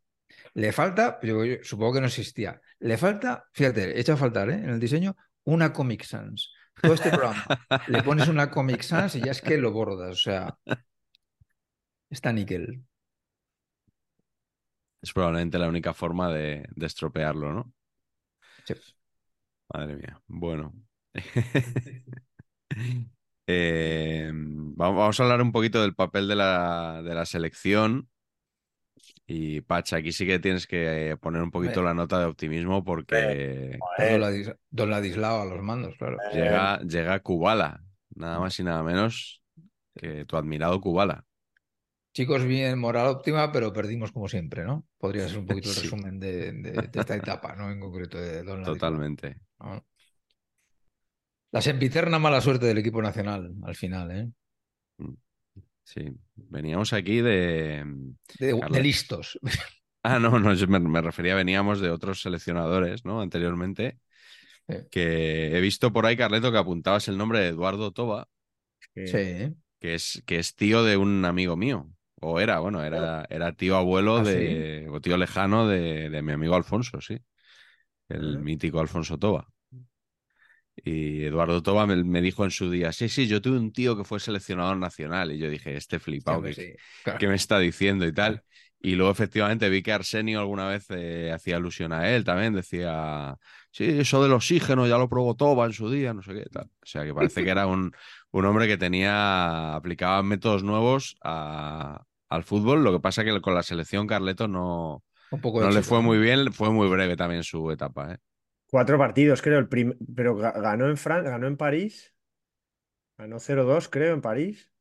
[0.53, 4.55] Le falta, yo, yo supongo que no existía, le falta, fíjate, echa a faltar ¿eh?
[4.55, 6.53] en el diseño una Comic Sans.
[6.81, 7.45] Todo este programa,
[7.87, 10.57] le pones una Comic Sans y ya es que lo bordas, o sea,
[12.09, 12.83] está níquel.
[15.01, 17.73] Es probablemente la única forma de, de estropearlo, ¿no?
[18.65, 18.73] Sí.
[19.73, 20.21] Madre mía.
[20.27, 20.73] Bueno.
[23.51, 28.07] Eh, va- vamos a hablar un poquito del papel de la, de la selección.
[29.25, 33.79] Y Pacha, aquí sí que tienes que poner un poquito la nota de optimismo porque
[33.97, 36.17] Don, Ladis- Don Ladislao a los mandos, claro.
[36.33, 37.83] llega, llega Kubala,
[38.15, 39.41] nada más y nada menos
[39.95, 41.25] que tu admirado Kubala.
[42.13, 44.85] Chicos, bien, moral óptima, pero perdimos como siempre, ¿no?
[44.97, 45.81] Podría ser un poquito el Sí.
[45.83, 47.71] resumen de, de- de esta etapa, ¿no?
[47.71, 49.39] En concreto de Don Ladislao, Totalmente.
[49.59, 49.85] ¿no?
[51.51, 54.29] La sempiterna mala suerte del equipo nacional, al final, ¿eh?
[55.83, 56.01] Sí.
[56.35, 57.83] Veníamos aquí de,
[58.39, 59.39] De, listos.
[60.01, 63.19] Ah, no, no, yo me, me refería, veníamos de otros seleccionadores, ¿no?
[63.21, 63.99] Anteriormente,
[64.67, 64.75] Sí.
[64.91, 68.29] que he visto por ahí, Carleto, que apuntabas el nombre de Eduardo Toba,
[68.95, 69.55] Que- Sí.
[69.79, 71.89] que es, que es tío de un amigo mío.
[72.21, 76.31] O era, bueno, era, era tío abuelo ¿Ah, de, o tío lejano de, de mi
[76.33, 77.17] amigo Alfonso, sí.
[78.09, 78.39] El Ah.
[78.39, 79.49] mítico Alfonso Toba.
[80.83, 83.97] Y Eduardo Toba me, me dijo en su día, sí, sí, yo tuve un tío
[83.97, 85.31] que fue seleccionador nacional.
[85.31, 86.73] Y yo dije, este flipado, hombre, ¿qué, sí.
[87.03, 87.19] Claro.
[87.19, 88.43] qué me está diciendo y tal?
[88.81, 93.35] Y luego efectivamente vi que Arsenio alguna vez eh, hacía alusión a él también, decía,
[93.71, 96.65] sí, eso del oxígeno ya lo probó Toba en su día, no sé qué, tal.
[96.81, 97.91] O sea, que parece que era un,
[98.31, 103.55] un hombre que tenía, aplicaba métodos nuevos a- al fútbol, lo que pasa que con
[103.55, 107.15] la selección Carleto no, Un poco de no le fue muy bien, fue muy breve
[107.17, 108.17] también su etapa, ¿eh?
[108.71, 112.13] Cuatro partidos, creo, el prim- pero ga- ganó en Fran ganó en París,
[113.19, 114.71] ganó 0-2, creo, en París,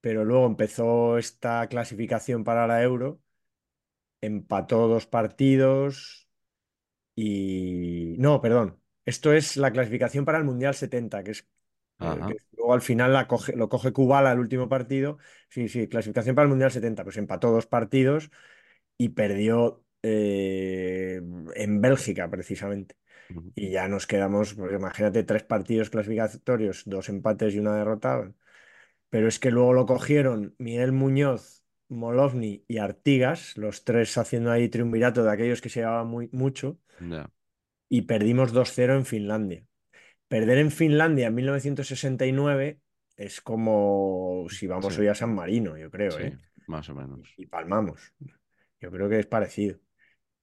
[0.00, 3.20] pero luego empezó esta clasificación para la Euro,
[4.20, 6.28] empató dos partidos
[7.16, 8.16] y...
[8.18, 11.48] No, perdón, esto es la clasificación para el Mundial 70, que es...
[12.00, 12.28] eh, Ajá.
[12.52, 15.18] luego al final la coge- lo coge Kubala el último partido.
[15.50, 18.30] Sí, sí, clasificación para el Mundial 70, pues empató dos partidos
[18.98, 21.20] y perdió eh,
[21.54, 22.96] en Bélgica, precisamente.
[23.54, 28.32] Y ya nos quedamos, pues imagínate, tres partidos clasificatorios, dos empates y una derrota.
[29.10, 34.68] Pero es que luego lo cogieron Miguel Muñoz, Molovny y Artigas, los tres haciendo ahí
[34.68, 36.78] triunvirato de aquellos que se llevaban muy, mucho,
[37.88, 39.64] y perdimos 2-0 en Finlandia.
[40.28, 42.80] Perder en Finlandia en 1969
[43.16, 45.00] es como si vamos Sí.
[45.00, 46.38] hoy a San Marino, yo creo, Sí, ¿eh?
[46.66, 47.32] más o menos.
[47.36, 48.12] y palmamos.
[48.80, 49.78] Yo creo que es parecido.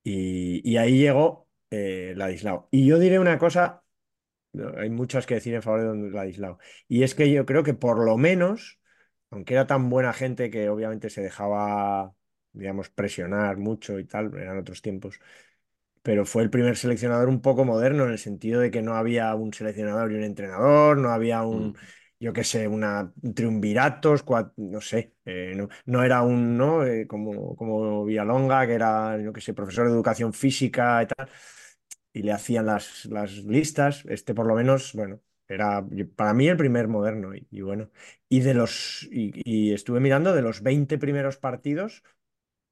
[0.06, 2.70] Y, y ahí llegó eh, Ladislao.
[2.72, 3.84] Y yo diré una cosa,
[4.54, 7.64] no, hay muchas que decir en favor de don Ladislao, y es que yo creo
[7.64, 8.80] que por lo menos,
[9.32, 12.14] aunque era tan buena gente que obviamente se dejaba,
[12.54, 15.20] digamos, presionar mucho y tal, eran otros tiempos,
[16.02, 19.34] pero fue el primer seleccionador un poco moderno en el sentido de que no había
[19.36, 21.76] un seleccionador y un entrenador, no había un, Mm.
[22.20, 24.24] Yo qué sé, una un triunviratos,
[24.58, 26.86] no sé, eh, no, no era un, ¿no?
[26.86, 31.30] Eh, como, como Villalonga, que era, yo qué sé, profesor de educación física y tal,
[32.14, 34.04] y le hacían las, las listas.
[34.08, 37.90] Este por lo menos, bueno, era para mí el primer moderno y, y bueno,
[38.30, 42.04] y de los, y, y estuve mirando de los 20 primeros partidos,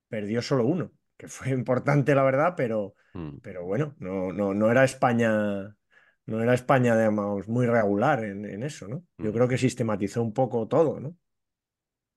[0.10, 3.42] perdió solo uno, que fue importante la verdad, pero, Mm.
[3.42, 5.76] pero bueno, no, no, no era España,
[6.26, 9.04] no era España, digamos, muy regular en, en eso, ¿no?
[9.22, 9.34] Yo Mm.
[9.34, 11.16] creo que sistematizó un poco todo, ¿no?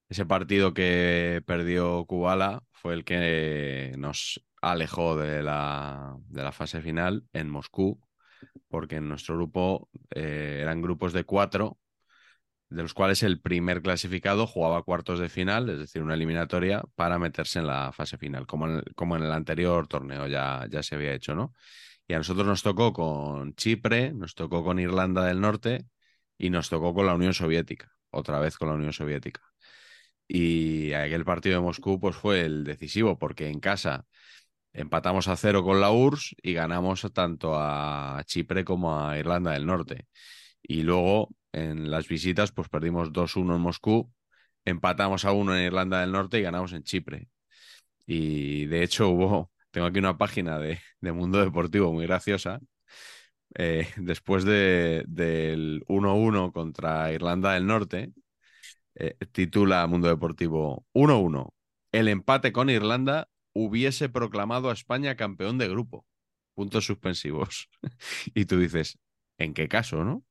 [0.09, 6.81] Ese partido que perdió Kubala fue el que nos alejó de la, de la fase
[6.81, 8.01] final en Moscú,
[8.69, 11.79] porque en nuestro grupo eh, eran grupos de cuatro,
[12.71, 17.19] de los cuales el primer clasificado jugaba cuartos de final, es decir, una eliminatoria, para
[17.19, 20.83] meterse en la fase final, como en el, como en el anterior torneo ya, ya
[20.83, 21.55] se había hecho, ¿no?
[22.09, 25.87] Y a nosotros nos tocó con Chipre, nos tocó con Irlanda del Norte
[26.39, 29.43] y nos tocó con la Unión Soviética, otra vez con la Unión Soviética.
[30.29, 34.07] Y aquel partido de Moscú pues fue el decisivo porque en casa
[34.73, 39.67] empatamos a cero con la URSS y ganamos tanto a Chipre como a Irlanda del
[39.67, 40.07] Norte.
[40.63, 44.13] Y luego en las visitas pues perdimos 2-1 en Moscú,
[44.65, 47.29] empatamos a 1 en Irlanda del Norte y ganamos en Chipre.
[48.07, 52.61] Y de hecho hubo, tengo aquí una página de, de Mundo Deportivo muy graciosa.
[53.55, 58.13] Eh, después de, del 1-1 contra Irlanda del Norte,
[58.97, 61.55] eh, titula Mundo Deportivo 1-1.
[61.93, 66.07] El empate con Irlanda hubiese proclamado a España campeón de grupo.
[66.55, 67.69] Puntos suspensivos.
[68.35, 68.99] y tú dices,
[69.39, 70.25] ¿en qué caso, no?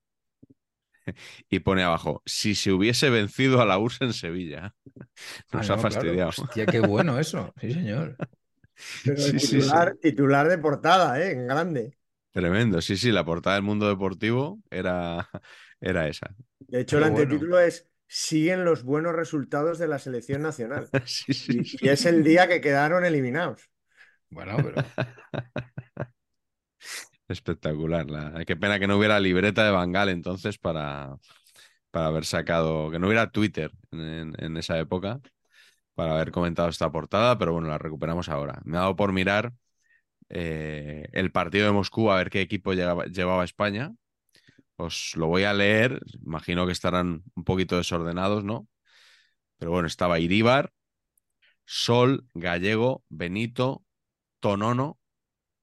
[1.50, 4.76] y pone abajo, si se hubiese vencido a la URSS en Sevilla.
[5.52, 5.82] Nos Ah, ha claro.
[5.82, 6.34] fastidiado.
[6.36, 7.54] Hostia, qué bueno eso.
[7.60, 8.18] Sí, señor.
[9.04, 9.78] Pero Sí, el sí, sí.
[9.78, 11.32] titular, titular de portada, ¿eh?
[11.32, 11.98] En grande.
[12.32, 15.30] Tremendo, sí, sí, la portada del Mundo Deportivo era,
[15.80, 16.36] era esa.
[16.60, 17.06] De hecho, el bueno.
[17.06, 20.92] antetítulo es Siguen los buenos resultados de la selección nacional.
[21.06, 21.78] Sí, sí, Y, sí.
[21.80, 23.70] y es el día que quedaron eliminados.
[24.30, 24.78] Bueno, pero
[27.28, 28.10] Espectacular.
[28.10, 31.18] la- Qué pena que no hubiera libreta de Bangal entonces para,
[31.92, 35.22] para haber sacado, que no hubiera Twitter en, en esa época
[35.96, 38.62] para haber comentado esta portada, pero bueno, la recuperamos ahora.
[38.66, 39.54] Me ha dado por mirar
[40.30, 43.94] eh, el partido de Moscú a ver qué equipo llevaba España.
[44.78, 48.68] Os lo voy a leer, imagino que estarán un poquito desordenados, ¿no?
[49.58, 50.74] Pero bueno, estaba Iríbar,
[51.66, 53.86] Sol, Gallego, Benito,
[54.42, 55.00] Tonono,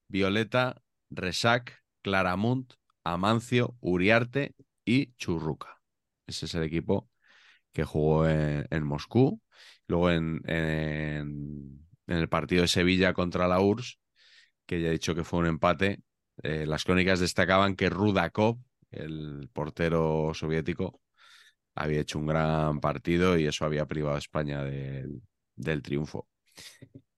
[0.07, 0.81] Violeta,
[1.11, 2.73] Resac, Claramunt,
[3.03, 5.79] Amancio, Uriarte y Churruca.
[6.25, 7.09] Ese es el equipo
[7.71, 9.42] que jugó en Moscú.
[9.93, 10.41] Luego en,
[12.07, 13.99] el partido de Sevilla contra la URSS,
[14.65, 16.01] que ya he dicho que fue un empate.
[16.41, 18.57] Eh, las crónicas destacaban que Rudakov,
[18.89, 20.99] el portero soviético,
[21.75, 25.21] había hecho un gran partido y eso había privado a España del,
[25.83, 26.27] triunfo.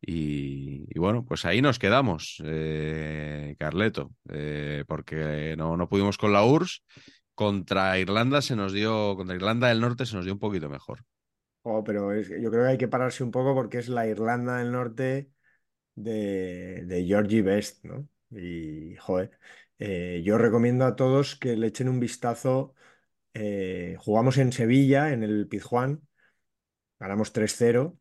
[0.02, 6.34] Y, y, bueno, pues ahí nos quedamos, eh, Carleto, eh, porque no, no pudimos con
[6.34, 6.84] la URSS.
[7.36, 11.06] Contra Irlanda se nos dio, contra Irlanda del Norte se nos dio un poquito mejor.
[11.68, 14.58] Oh, pero es, yo creo que hay que pararse un poco porque es la Irlanda
[14.58, 15.32] del Norte
[15.96, 18.08] de, de Georgie Best, ¿no?
[18.32, 19.32] Y, joder,
[19.80, 22.76] eh, yo recomiendo a todos que le echen un vistazo.
[23.34, 26.02] Eh, jugamos en Sevilla, en el Pizjuán,
[27.00, 28.00] ganamos 3-0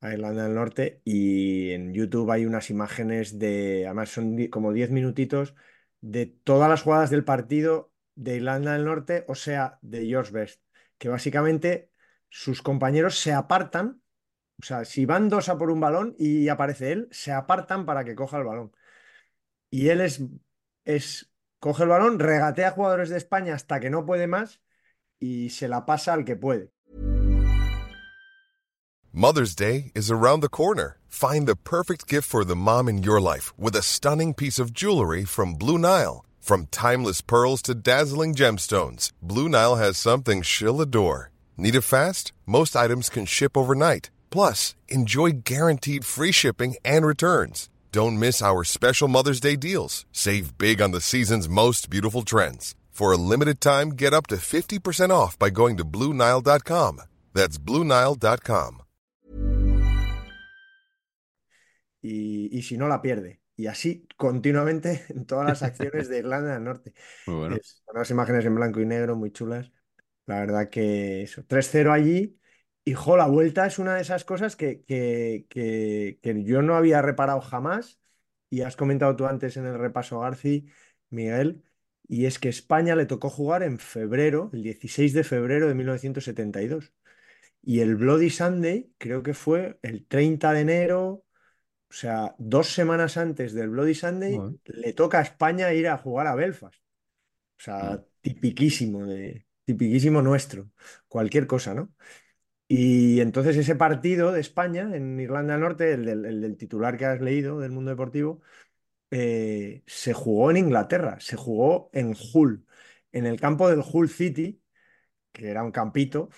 [0.00, 4.90] a Irlanda del Norte y en YouTube hay unas imágenes de, además son como 10
[4.90, 5.54] minutitos,
[6.00, 10.62] de todas las jugadas del partido de Irlanda del Norte, o sea, de George Best,
[10.98, 11.89] que básicamente
[12.30, 14.02] sus compañeros se apartan,
[14.60, 18.04] o sea, si van dos a por un balón y aparece él, se apartan para
[18.04, 18.72] que coja el balón.
[19.70, 20.22] Y él es,
[20.84, 24.62] es, coge el balón, regatea a jugadores de España hasta que no puede más
[25.18, 26.72] y se la pasa al que puede.
[29.12, 30.98] Mother's Day is around the corner.
[31.08, 34.72] Find the perfect gift for the mom in your life with a stunning piece of
[34.72, 36.24] jewelry from Blue Nile.
[36.40, 41.29] From timeless pearls to dazzling gemstones, Blue Nile has something she'll adore.
[41.60, 42.32] Need it fast?
[42.46, 44.08] Most items can ship overnight.
[44.30, 47.68] Plus, enjoy guaranteed free shipping and returns.
[47.92, 50.06] Don't miss our special Mother's Day deals.
[50.10, 52.74] Save big on the season's most beautiful trends.
[52.90, 57.02] For a limited time, get up to 50% off by going to BlueNile.com.
[57.34, 58.80] That's BlueNile.com.
[62.02, 63.40] y, y si no la pierde.
[63.56, 66.94] Y así continuamente en todas las acciones de Irlanda del Norte.
[67.26, 67.56] Muy bueno.
[67.56, 69.70] Es, unas imágenes en blanco y negro muy chulas.
[70.30, 72.38] La verdad que eso, 3-0 allí.
[72.84, 76.76] Y jo, la vuelta es una de esas cosas que, que, que, que yo no
[76.76, 77.98] había reparado jamás.
[78.48, 80.68] Y has comentado tú antes en el repaso, Garci,
[81.08, 81.64] Miguel.
[82.06, 86.92] Y es que España le tocó jugar en febrero, el 16 de febrero de 1972.
[87.62, 93.16] Y el Bloody Sunday creo que fue el 30 de enero, o sea, dos semanas
[93.16, 96.76] antes del Bloody Sunday, le toca a España ir a jugar a Belfast.
[97.58, 100.70] O sea, tipiquísimo de, tipiquísimo nuestro.
[101.08, 101.92] Cualquier cosa, ¿no?
[102.68, 106.96] Y entonces ese partido de España en Irlanda del Norte, el del, el del titular
[106.96, 108.42] que has leído del Mundo Deportivo,
[109.10, 112.64] eh, se jugó en Inglaterra, se jugó en Hull,
[113.10, 114.62] en el campo del Hull City,
[115.32, 116.30] que era un campito,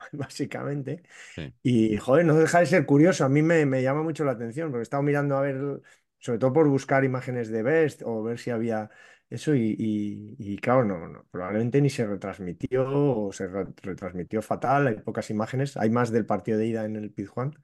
[0.12, 1.02] básicamente.
[1.34, 1.54] Sí.
[1.62, 3.24] Y, joder, no deja de ser curioso.
[3.24, 5.82] A mí me, me llama mucho la atención, porque he estado mirando a ver,
[6.18, 8.90] sobre todo por buscar imágenes de Best o ver si había
[9.30, 12.86] eso, y, y- y, claro, no, no, probablemente ni se retransmitió
[13.28, 14.86] o se re- retransmitió fatal.
[14.88, 17.54] Hay pocas imágenes, hay más del partido de ida en el Pizjuán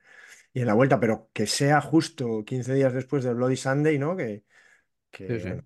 [0.54, 4.16] y en la vuelta, pero que sea justo 15 días después del Bloody Sunday, ¿no?
[4.16, 4.44] Que,
[5.10, 5.48] que, Sí, sí.
[5.48, 5.64] bueno,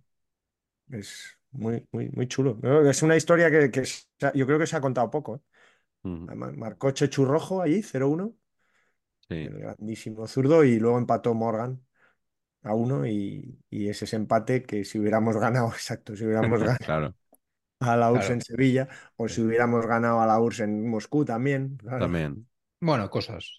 [0.91, 2.59] es muy, muy, muy chulo.
[2.63, 2.89] ¿no?
[2.89, 5.37] Es una historia que, que se yo creo que se ha contado poco.
[5.37, 5.41] ¿eh?
[6.27, 8.37] Además, Marcó Chechu Rojo allí, 0-1
[9.29, 9.51] Sí.
[9.51, 11.86] el grandísimo zurdo, y luego empató Morgan
[12.67, 16.81] a uno, y, y ese es empate que si hubiéramos ganado, exacto, si hubiéramos ganado
[16.85, 17.15] Claro,
[17.81, 18.35] a la URSS Claro.
[18.35, 22.07] en Sevilla, o si hubiéramos ganado a la URSS en Moscú también, claro.
[22.07, 22.49] también.
[22.81, 23.57] Bueno, cosas.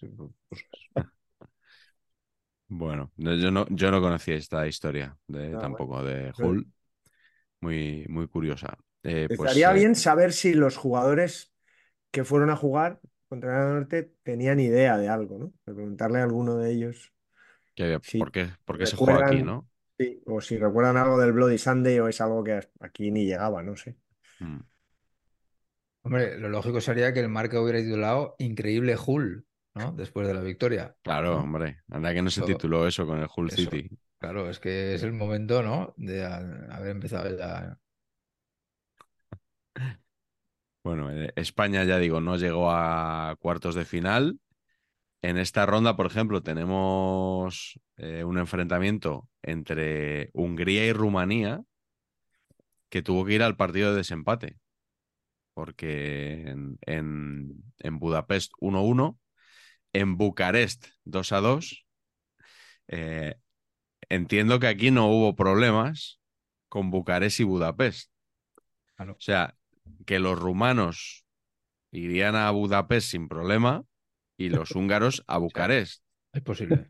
[2.68, 6.70] Bueno, no- yo no, yo no conocía esta historia de, Ah, tampoco de Hull.
[7.60, 8.78] Muy, muy curiosa.
[9.02, 11.52] Eh, pues, Estaría eh, bien saber si los jugadores
[12.12, 15.52] que fueron a jugar contra del Norte tenían idea de algo, ¿no?
[15.64, 17.12] Preguntarle a alguno de ellos
[17.78, 19.68] que Sí, ¿por qué, por qué se juega aquí, no?
[19.98, 23.62] sí, o si recuerdan algo del Bloody Sunday o es algo que aquí ni llegaba,
[23.62, 23.96] no sé.
[24.40, 24.58] Mm.
[26.02, 29.92] Hombre, lo lógico sería que el marca hubiera titulado Increíble Hull, ¿no?
[29.92, 30.96] Después de la victoria.
[31.02, 31.40] Claro, ¿no?
[31.40, 31.82] hombre.
[31.90, 33.70] Anda que no se tituló eso con el Hull eso.
[33.70, 33.90] City.
[34.18, 35.94] Claro, es que es el momento, ¿no?
[35.96, 37.78] De haber empezado ya.
[40.84, 44.38] Bueno, eh, España, ya digo, no llegó a cuartos de final.
[45.20, 51.62] En esta ronda, por ejemplo, tenemos eh, un enfrentamiento entre Hungría y Rumanía
[52.88, 54.56] que tuvo que ir al partido de desempate.
[55.54, 59.18] Porque en, en, en Budapest 1-1,
[59.92, 61.84] en Bucarest 2-2.
[62.86, 63.34] Eh,
[64.08, 66.20] entiendo que aquí no hubo problemas
[66.68, 68.12] con Bucarest y Budapest.
[68.94, 69.12] Claro.
[69.14, 69.56] O sea,
[70.06, 71.26] que los rumanos
[71.90, 73.84] irían a Budapest sin problema
[74.38, 76.04] y los húngaros a Bucarest.
[76.32, 76.88] Es posible.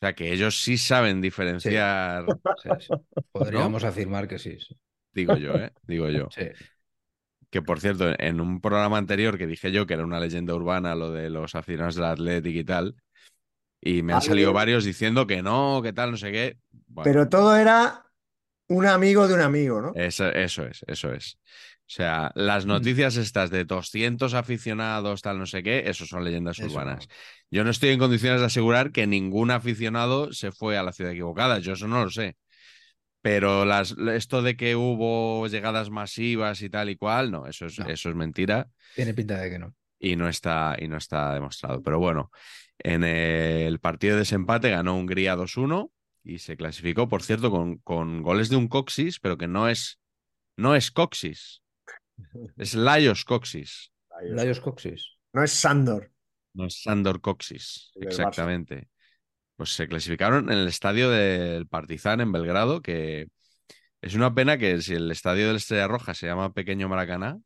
[0.00, 2.94] O sea, que ellos sí saben diferenciar, Sí, sí.
[3.32, 4.58] Podríamos afirmar que sí.
[4.60, 4.74] sí.
[5.12, 5.72] digo yo, ¿eh?
[5.82, 6.28] Digo yo.
[6.30, 6.42] Sí.
[7.50, 10.94] Que por cierto, en un programa anterior que dije yo que era una leyenda urbana
[10.96, 12.96] lo de los aficionados del Athletic y tal,
[13.80, 16.58] Y me han salido varios diciendo que no, que tal, no sé qué.
[16.88, 18.10] Bueno, Pero todo era
[18.68, 19.92] un amigo de un amigo, ¿no?
[19.92, 21.38] eso, eso es, eso es.
[21.86, 26.58] O sea, las noticias estas de 200 aficionados, tal, no sé qué, eso son leyendas
[26.58, 26.68] Eso.
[26.68, 27.08] urbanas.
[27.50, 31.12] Yo no estoy en condiciones de asegurar que ningún aficionado se fue a la ciudad
[31.12, 32.36] equivocada, yo eso no lo sé.
[33.22, 37.78] Pero las, esto de que hubo llegadas masivas y tal y cual, no, eso es,
[37.78, 37.86] No.
[37.86, 39.74] eso es mentira Tiene pinta de que no.
[39.98, 41.82] y no está, y no está demostrado.
[41.82, 42.30] Pero bueno,
[42.78, 45.90] en el partido de desempate ganó Hungría 2-1
[46.22, 49.98] y se clasificó, por cierto, con, con goles de un Coxis, pero que no es,
[50.56, 51.62] no es Coxis,
[52.56, 53.92] es Laios Coxis,
[54.30, 55.18] Laios Coxis.
[55.32, 56.10] No es Sandor.
[56.54, 58.88] no es Sandor Coxis, exactamente.
[59.56, 63.28] Pues se clasificaron en el estadio del Partizan en Belgrado, que
[64.02, 67.38] es una pena que si el estadio del Estrella Roja se llama Pequeño Maracaná,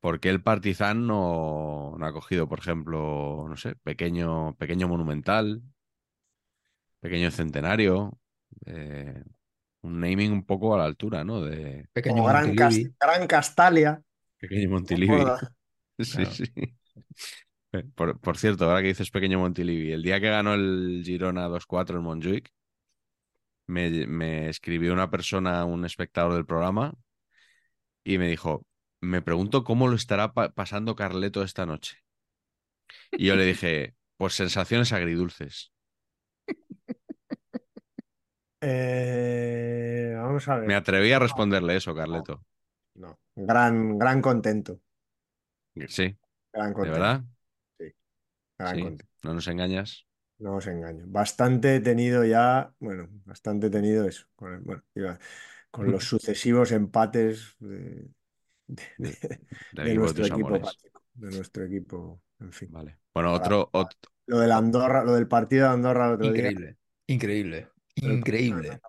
[0.00, 5.62] ¿por qué el Partizan no, no ha cogido, por ejemplo, no sé, Pequeño, pequeño Monumental,
[7.00, 8.18] Pequeño Centenario?
[8.66, 9.22] eh,
[9.84, 11.42] un naming un poco a la altura, ¿no?
[11.42, 12.54] De Pequeño Como Gran,
[13.26, 14.02] Castalia.
[14.40, 15.34] Pequeño Montilivi.
[15.98, 16.26] Sí, Claro.
[16.26, 16.44] sí.
[17.72, 21.46] Eh, Por, por cierto, ahora que dices pequeño Montilivi, el día que ganó el Girona
[21.48, 22.50] 2-4 en Montjuic,
[23.66, 26.94] me, me escribió una persona, un espectador del programa,
[28.04, 28.66] y me dijo,
[29.00, 31.98] me pregunto cómo lo estará pa- pasando Carleto esta noche.
[33.16, 35.72] Y yo le dije, pues sensaciones agridulces.
[38.66, 40.66] Eh, vamos a ver.
[40.68, 42.44] Me atreví a responderle eso, Carleto.
[42.94, 43.18] No.
[43.34, 44.80] Gran, gran contento.
[45.88, 46.16] Sí,
[46.52, 46.92] Gran de contento.
[47.00, 47.24] verdad.
[48.58, 49.04] Gran Sí, contento.
[49.22, 50.06] no nos engañas.
[50.38, 51.04] No os engaño.
[51.06, 54.26] Bastante tenido ya, bueno, bastante tenido eso.
[54.34, 55.18] Con, el- bueno, iba-
[55.70, 58.08] con los sucesivos empates de,
[58.66, 59.38] de- de-
[59.84, 60.60] de nuestro de equipo.
[60.60, 62.68] Pacheco, de nuestro equipo, en fin.
[62.72, 62.98] Vale.
[63.14, 63.96] Bueno, Para- otro, ot-
[64.26, 66.76] Lo del Andorra, lo del partido de Andorra el otro día.
[67.06, 67.68] Increíble.
[67.96, 68.02] Increíble.
[68.02, 68.80] Pero- Increíble.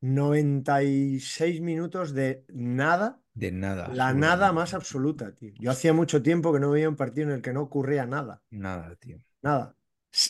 [0.00, 3.88] 96 minutos de nada, De nada.
[3.88, 5.52] la nada más absoluta, tío.
[5.58, 8.42] Yo hacía mucho tiempo que no veía un partido en el que no ocurría nada,
[8.50, 9.18] Nada, tío.
[9.42, 9.76] nada.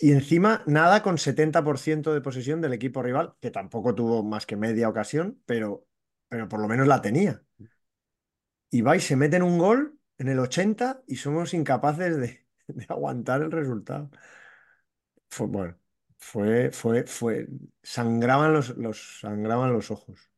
[0.01, 4.57] Y encima, nada con 70% de posesión del equipo rival, que tampoco tuvo más que
[4.57, 5.87] media ocasión, pero,
[6.29, 7.43] pero por lo menos la tenía.
[8.71, 12.87] Y va y se meten un gol en el 80 y somos incapaces de, de
[12.89, 14.11] aguantar el resultado.
[15.29, 15.79] Fue, bueno,
[16.27, 17.47] fue, fue, fue,
[17.85, 20.29] sangraban los, los, sangraban los ojos.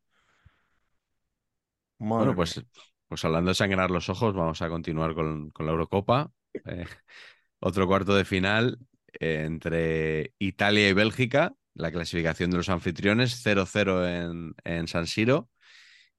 [1.97, 2.63] Madre Bueno, pues,
[3.07, 6.31] pues hablando de sangrar los ojos, vamos a continuar con, con la Eurocopa.
[6.53, 6.85] Eh,
[7.59, 8.77] otro cuarto de final
[9.19, 15.49] eh, entre Italia y Bélgica, la clasificación de los anfitriones, 0-0 en, en San Siro.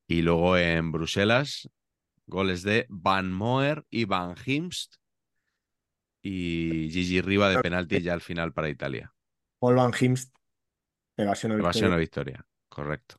[0.09, 1.71] Y luego en Bruselas,
[2.27, 4.97] goles de Van Moer y Van Himst.
[6.23, 9.13] Y Gigi Riva de penalti ya al final para Italia.
[9.61, 10.35] Paul Van Himst,
[11.17, 11.97] evasión a Evasión a victoria.
[11.97, 13.17] victoria, correcto.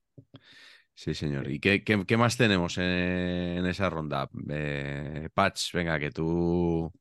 [0.93, 1.49] Sí, señor.
[1.51, 4.29] ¿Y qué, qué- qué más tenemos en, en esa ronda?
[4.49, 6.91] Eh, Patch, venga, que tú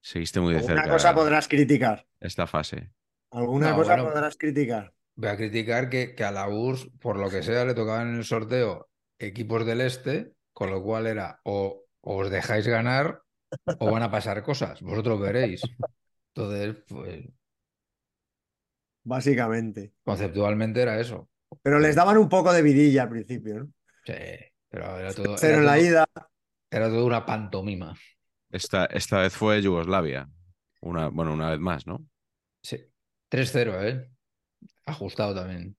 [0.00, 2.06] seguiste muy de Alguna cerca cosa podrás criticar.
[2.20, 2.92] esta fase.
[3.32, 4.04] Alguna No, cosa bueno.
[4.12, 4.92] podrás criticar.
[5.16, 8.16] Voy a criticar que, que a la URSS, por lo que sea, le tocaban en
[8.16, 8.88] el sorteo
[9.18, 13.22] equipos del este, con lo cual era o, o os dejáis ganar
[13.78, 14.80] o van a pasar cosas.
[14.82, 15.62] Vosotros veréis.
[16.34, 17.24] Entonces, pues
[19.04, 19.92] Básicamente.
[20.02, 21.28] conceptualmente era eso.
[21.62, 23.72] Pero les daban un poco de vidilla al principio, ¿no?
[24.04, 24.12] Sí,
[24.68, 26.06] pero era todo, Cero era en la todo- ida.
[26.70, 27.94] era todo una pantomima.
[28.50, 30.28] Esta, esta vez fue Yugoslavia.
[30.80, 32.04] Una, bueno, una vez más, ¿no?
[32.62, 32.78] Sí.
[33.30, 34.10] 3-0, ¿eh?
[34.86, 35.76] Ajustado también.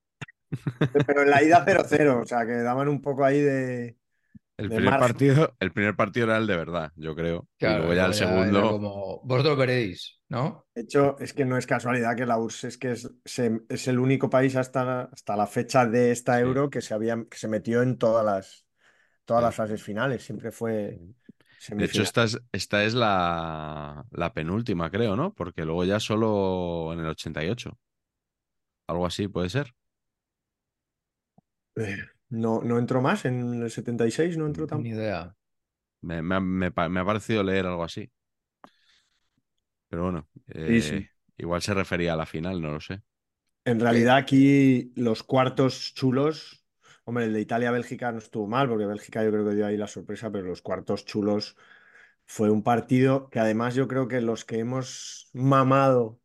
[1.06, 2.22] Pero en la ida 0-0.
[2.22, 3.96] O sea, que daban un poco ahí de.
[4.56, 7.48] El primer, partido, el primer partido era el de verdad, yo creo.
[7.58, 8.68] Claro, y luego ya el segundo.
[8.68, 10.66] como, vosotros veréis, ¿no?
[10.74, 13.88] De hecho, es que no es casualidad que la URSS es que es, se- es
[13.88, 16.40] el único país hasta, hasta la fecha de esta Sí.
[16.40, 18.66] euro que se había, que se metió en todas las,
[19.26, 19.44] todas Sí.
[19.44, 20.24] las fases finales.
[20.24, 21.00] Siempre fue
[21.76, 25.32] De hecho, esta es, esta es la, la penúltima, creo, ¿no?
[25.34, 27.78] Porque luego ya solo en el 88.
[28.86, 29.74] Algo así puede ser.
[31.76, 34.90] Eh, No, no entró más en el 76, no entró Ni tampoco.
[34.90, 35.36] idea.
[36.02, 36.66] Me, me me
[37.00, 38.10] ha parecido leer algo así.
[39.88, 40.28] Pero bueno,
[40.66, 40.96] Sí, sí.
[40.96, 41.06] eh,
[41.36, 43.02] igual se refería a la final, no lo sé.
[43.64, 46.64] En realidad aquí los cuartos chulos,
[47.04, 49.86] hombre, el de Italia-Bélgica no estuvo mal, porque Bélgica yo creo que dio ahí la
[49.86, 51.56] sorpresa, pero los cuartos chulos
[52.26, 56.20] fue un partido que además yo creo que los que hemos mamado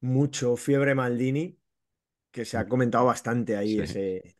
[0.00, 1.58] mucho Fiebre Maldini,
[2.32, 3.82] que se ha comentado bastante ahí Sí.
[3.82, 4.37] ese,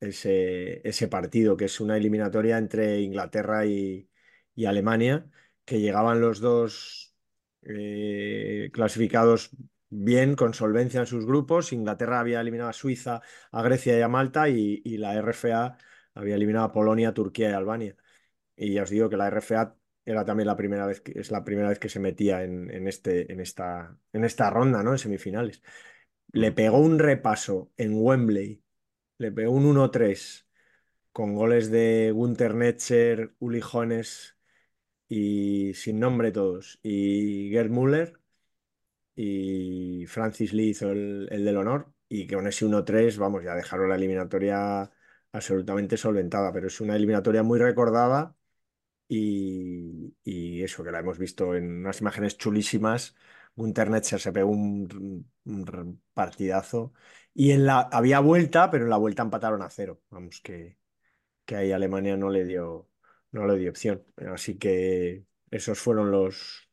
[0.00, 4.10] ese, ese partido, que es una eliminatoria entre Inglaterra y,
[4.54, 5.30] y Alemania,
[5.64, 7.14] que llegaban los dos
[7.62, 9.50] eh, clasificados
[9.88, 11.72] bien, con solvencia en sus grupos.
[11.72, 13.22] Inglaterra había eliminado a Suiza,
[13.52, 15.76] a Grecia y a Malta y, y la RFA
[16.14, 17.96] había eliminado a Polonia, Turquía y Albania.
[18.56, 21.44] Y ya os digo que la RFA era también la primera vez que, es la
[21.44, 24.92] primera vez que se metía en, en este, en, esta, en esta ronda, ¿no?
[24.92, 25.62] En semifinales.
[26.32, 28.62] Le pegó un repaso en Wembley,
[29.20, 30.48] le pegó un 1-3
[31.12, 34.36] con goles de Gunter Netzer, Uli Jones
[35.08, 38.20] y sin nombre todos, y Gerd Müller
[39.16, 43.54] y Francis Lee hizo el, el del honor y que con ese 1-3, vamos, ya
[43.54, 44.90] dejaron la eliminatoria
[45.32, 48.36] absolutamente solventada, pero es una eliminatoria muy recordada
[49.08, 53.16] y, y eso que la hemos visto en unas imágenes chulísimas.
[53.56, 56.92] Gunter Netzer se pegó un, un partidazo
[57.34, 60.00] y en la había vuelta, pero en la vuelta empataron a cero.
[60.10, 60.78] Vamos, que,
[61.44, 62.88] que ahí Alemania no le dio,
[63.32, 64.04] no le dio opción.
[64.32, 66.70] Así que esos fueron los,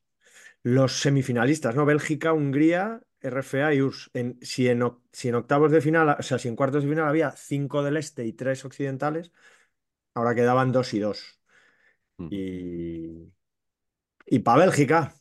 [0.63, 1.85] los semifinalistas, ¿no?
[1.85, 4.19] Bélgica, Hungría, RFA y URSS.
[4.19, 7.07] En, si, en, si en octavos de final, o sea, si en cuartos de final
[7.07, 9.31] había cinco del este y tres occidentales,
[10.13, 11.39] ahora quedaban dos y dos.
[12.19, 12.31] Ujú.
[12.31, 13.33] Y,
[14.25, 15.13] y para Bélgica,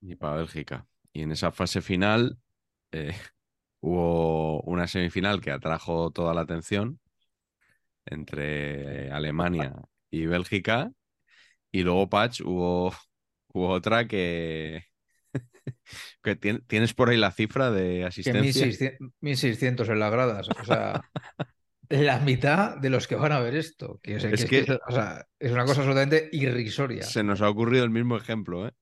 [0.00, 0.87] Y para Bélgica.
[1.12, 2.38] Y en esa fase final
[2.92, 3.12] eh,
[3.80, 7.00] hubo una semifinal que atrajo toda la atención
[8.06, 9.74] entre Alemania
[10.10, 10.90] y Bélgica.
[11.70, 12.94] Y luego, Patch, hubo,
[13.52, 14.84] hubo otra que,
[16.22, 18.64] que tien- tienes por ahí la cifra de asistencia.
[18.66, 20.48] 1600, 1600 en las gradas.
[20.48, 21.02] O sea,
[21.90, 24.00] la mitad de los que van a ver esto.
[24.02, 27.02] Que es, Es que es- que- o sea, es una cosa absolutamente irrisoria.
[27.02, 28.72] Se nos ha ocurrido el mismo ejemplo, ¿eh?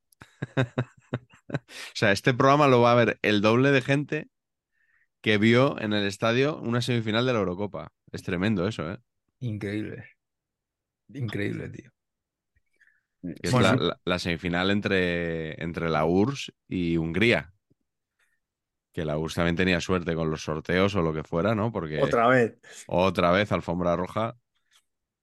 [1.67, 4.29] O sea, este programa lo va a ver el doble de gente
[5.23, 7.93] que vio en el estadio una semifinal de la Eurocopa.
[8.13, 8.99] Es tremendo eso, ¿eh?
[9.41, 10.05] Increíble.
[11.15, 11.91] Increíble, tío.
[13.43, 13.59] Es Bueno.
[13.59, 17.53] la, la- la semifinal entre, entre la URSS y Hungría.
[18.93, 21.71] Que la URSS también tenía suerte con los sorteos o lo que fuera, ¿no?
[21.73, 22.59] Porque otra vez.
[22.87, 24.37] otra vez alfombra roja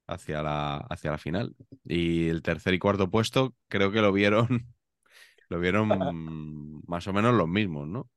[0.08, 1.56] hacia la, hacia la final.
[1.86, 4.73] Y el tercer y cuarto puesto creo que lo vieron,
[5.50, 8.10] lo vieron más o menos los mismos, ¿no?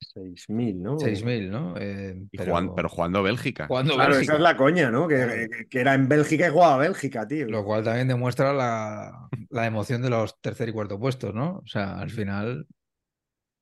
[0.00, 0.98] 6.000, ¿no?
[0.98, 1.74] 6.000, ¿no?
[1.76, 3.66] Eh, Y pero, jugan- pero jugando Bélgica.
[3.66, 5.08] jugando Claro, Bélgica, esa es la coña, ¿no?
[5.08, 7.46] Que, era en Bélgica y jugaba Bélgica, tío.
[7.46, 11.58] Lo cual también demuestra la, la emoción de los tercer y cuarto puestos, ¿no?
[11.58, 12.66] O sea, al final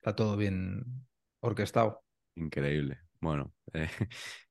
[0.01, 0.85] está todo bien
[1.41, 2.03] orquestado.
[2.37, 2.99] Increíble.
[3.21, 3.89] Bueno, eh,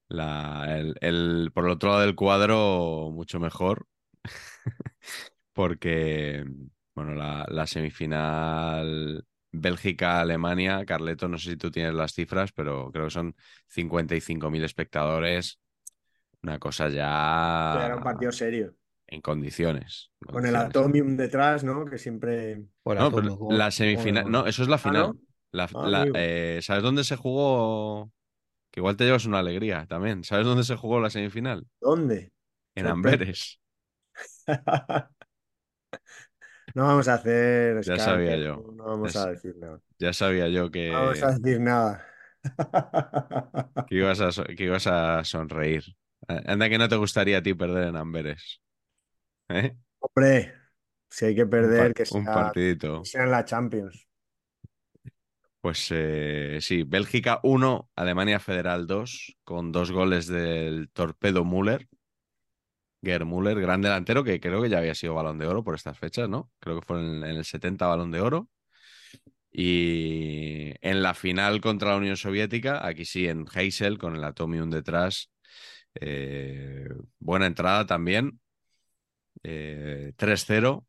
[0.10, 3.86] la- el, el- por el otro lado del cuadro, mucho mejor.
[5.54, 6.44] Porque,
[6.96, 13.06] bueno, la, la semifinal Bélgica-Alemania, Carleto, no sé si tú tienes las cifras, pero creo
[13.06, 13.36] que son
[13.68, 15.60] 55.000 espectadores.
[16.44, 18.76] Una cosa ya Era un partido serio.
[19.08, 20.12] en condiciones.
[20.22, 20.56] en Con el.
[20.56, 21.86] Atomium detrás, ¿no?
[21.86, 22.66] Que siempre.
[22.84, 25.14] Fuera No, pero la semifinal, no, eso es la final.
[25.14, 25.18] ¿no?
[25.52, 26.14] La- Ah, la- amigo.
[26.14, 28.12] eh, ¿sabes dónde se jugó?
[28.72, 30.24] Que igual te llevas una alegría también.
[30.24, 31.68] ¿Sabes dónde se jugó la semifinal?
[31.80, 32.32] ¿Dónde?
[32.76, 32.88] En.
[32.88, 33.60] Amberes.
[36.76, 37.84] No vamos a hacer.
[37.84, 38.64] Ya sabía yo.
[38.76, 39.82] No vamos Ya a decir nada.
[40.00, 42.06] Ya sabía yo No que, vamos a decir nada.
[43.86, 45.84] que ibas a, so- que ibas a sonreír.
[46.28, 48.62] Anda que no te gustaría a ti perder en Amberes.
[49.50, 49.78] ¿Eh?
[50.00, 50.54] Hombre,
[51.10, 53.04] si hay que Un, perder, que un sea, partidito.
[53.04, 54.08] que sea en la Champions.
[55.62, 61.88] Pues eh, sí, Bélgica 1, Alemania Federal 2, con dos goles del torpedo Müller.
[63.06, 65.98] Gerd Müller, gran delantero, que creo que ya había sido balón de oro por estas
[66.00, 66.52] fechas, ¿no?
[66.60, 68.50] Creo que fue en, el 70 balón de oro.
[69.52, 74.70] Y en la final contra la Unión Soviética, aquí sí, en Heysel, con el Atomium
[74.70, 75.32] detrás.
[75.96, 76.90] eh,
[77.20, 78.40] buena entrada también.
[79.44, 80.86] eh, 3-0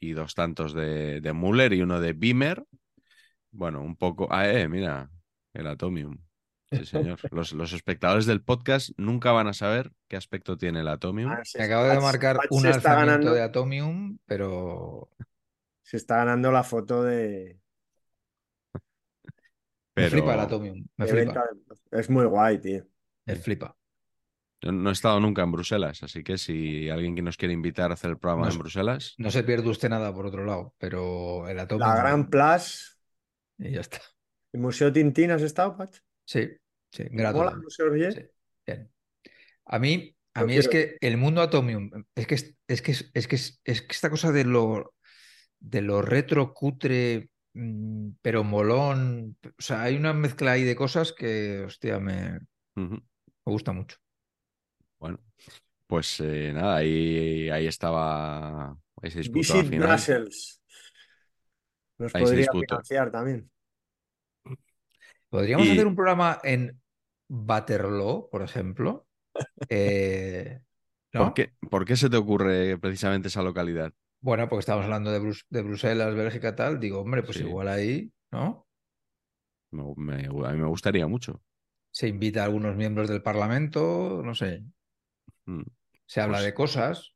[0.00, 2.64] y dos tantos de, de Müller y uno de Bimer.
[3.52, 4.28] Bueno, un poco.
[4.30, 5.10] Ah, eh, mira,
[5.54, 6.18] el Atomium.
[6.72, 7.18] Sí, señor.
[7.32, 11.30] Los, los espectadores del podcast nunca van a saber qué aspecto tiene el Atomium.
[11.32, 15.10] Ah, se- Me acabo de marcar Pach un alzamiento ganando, de Atomium, pero
[15.82, 17.58] se está ganando la foto de,
[19.96, 20.86] me flipa el Atomium.
[20.96, 21.44] Me flipa.
[21.90, 22.86] Es muy guay, tío.
[23.26, 23.76] Me flipa.
[24.62, 27.90] yo no he estado nunca en Bruselas, así que si alguien que nos quiere invitar
[27.90, 28.58] a hacer el programa No en.
[28.58, 31.88] Bruselas, No se pierde usted nada por otro lado, pero el Atomium.
[31.88, 32.94] La Gran Place.
[33.58, 34.00] Y ya está.
[34.52, 35.90] ¿El Museo Tintín has estado, Pach?
[36.24, 36.48] Sí,
[36.90, 37.38] sí, grato.
[37.38, 38.12] ¿Mola el Museo Oyer?
[38.12, 38.20] Sí,
[38.66, 38.90] bien.
[39.66, 42.92] A mí, a Yo mí es que el mundo Atomium, es que es, es que
[42.92, 44.94] es, es que es, es que esta cosa de lo
[45.60, 51.12] de lo retro cutre, mm, pero molón, o sea, hay una mezcla ahí de cosas
[51.12, 52.40] que, hostia, me,
[52.74, 53.00] me
[53.44, 53.98] gusta mucho.
[54.98, 55.18] bueno,
[55.86, 58.70] pues eh, nada, ahí, ahí estaba,
[59.02, 59.88] ahí se disputó Visit final.
[59.88, 60.62] Brussels.
[61.98, 63.50] Nos Ahí se podría financiar también.
[65.30, 66.80] Podríamos Y- hacer un programa en
[67.28, 69.06] Waterloo, por ejemplo.
[69.68, 70.60] Eh,
[71.14, 71.24] ¿no?
[71.26, 73.92] ¿Por qué, por qué se te ocurre precisamente esa localidad?
[74.20, 76.78] Bueno, porque estamos hablando de, Brus- de Bruselas, Bélgica, tal.
[76.78, 77.44] Digo, hombre, pues Sí.
[77.44, 78.66] igual ahí, ¿no?
[79.72, 81.40] Me- me- a mí me gustaría mucho.
[81.92, 84.62] Se invita a algunos miembros del Parlamento, no sé.
[85.46, 85.62] Mm.
[86.06, 87.14] Se habla Pues- de cosas.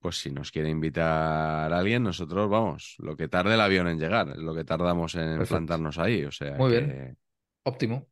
[0.00, 3.98] Pues si nos quiere invitar a alguien, nosotros vamos, lo que tarde el avión en
[3.98, 5.54] llegar, lo que tardamos en Perfecto.
[5.56, 6.24] plantarnos ahí.
[6.24, 7.18] O sea, Muy que bien.
[7.64, 8.06] Óptimo.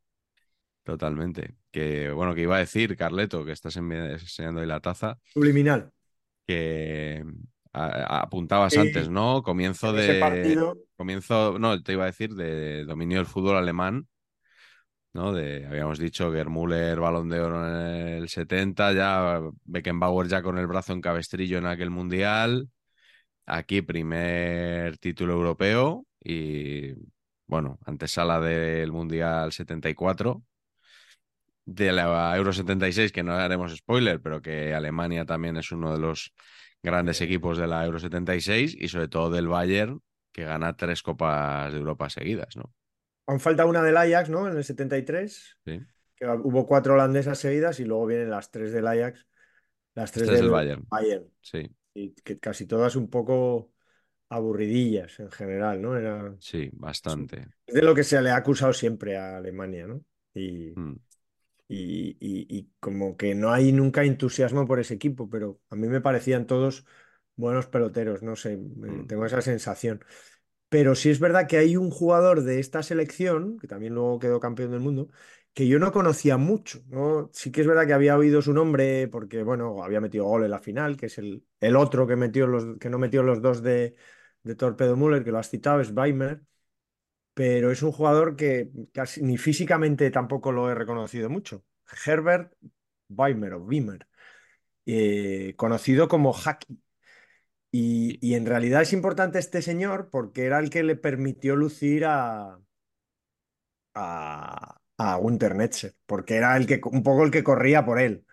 [0.84, 1.56] totalmente.
[1.70, 5.90] Que bueno, que iba a decir, Carleto, que estás enseñando ahí la taza, Subliminal.
[6.46, 7.24] que
[7.72, 9.42] a- a- apuntabas antes, ¿no?
[9.42, 10.20] Comienzo de.
[10.20, 14.08] partido, Comienzo, no, te iba a decir, de dominio del fútbol alemán,
[15.18, 15.32] ¿no?
[15.32, 17.76] De, habíamos dicho que Müller, balón de oro en
[18.22, 22.68] el 70, ya Beckenbauer ya con el brazo en cabestrillo en aquel mundial.
[23.46, 26.92] Aquí primer título europeo y,
[27.46, 30.42] bueno, antesala del mundial 74.
[31.64, 35.98] De la Euro 76, que no haremos spoiler, pero que Alemania también es uno de
[35.98, 36.32] los
[36.82, 40.00] grandes equipos de la Euro 76 y sobre todo del Bayern,
[40.32, 42.72] que gana tres Copas de Europa seguidas, ¿no?
[43.28, 44.48] Aún falta una del Ajax, ¿no?
[44.48, 45.80] En el 73, Sí.
[46.16, 49.26] que hubo cuatro holandesas seguidas y luego vienen las tres del Ajax,
[49.94, 50.86] las tres, tres del del Bayern.
[50.88, 51.30] Bayern.
[51.40, 53.72] Sí, Y que casi todas un poco
[54.28, 55.96] aburridillas en general, ¿no?
[55.96, 57.46] Era sí, bastante.
[57.66, 60.02] es de lo que se le ha acusado siempre a Alemania, ¿no?
[60.34, 60.94] Y, Mm.
[61.68, 65.88] y, y- y como que no hay nunca entusiasmo por ese equipo, pero a mí
[65.88, 66.86] me parecían todos
[67.36, 69.06] buenos peloteros, no sé, Mm.
[69.06, 70.04] tengo esa sensación.
[70.68, 74.40] Pero sí es verdad que hay un jugador de esta selección, que también luego quedó
[74.40, 75.08] campeón del mundo,
[75.54, 77.30] que yo no conocía mucho, ¿no?
[77.32, 80.50] Sí que es verdad que había oído su nombre porque, bueno, había metido gol en
[80.50, 81.42] la final, que es el,
[81.76, 83.94] otro que, metió los, que no metió los dos de,
[84.42, 86.42] de Torpedo Müller, que lo has citado, es Weimer
[87.38, 91.64] pero es un jugador que casi ni físicamente tampoco lo he reconocido mucho.
[92.04, 92.52] Herbert
[93.08, 94.08] Weimer o Weimer,
[94.86, 96.80] eh, conocido como Haki.
[97.70, 102.04] Y, y en realidad es importante este señor porque era el que le permitió lucir
[102.06, 102.58] a,
[103.94, 108.24] a, a Gunter Netzer, porque era el que, un poco el que corría por él.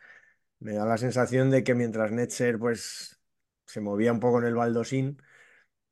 [0.60, 3.20] Me da la sensación de que mientras Netzer pues,
[3.66, 5.22] se movía un poco en el baldosín,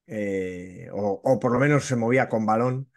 [0.07, 2.91] eh, o, o por lo menos se movía con balón,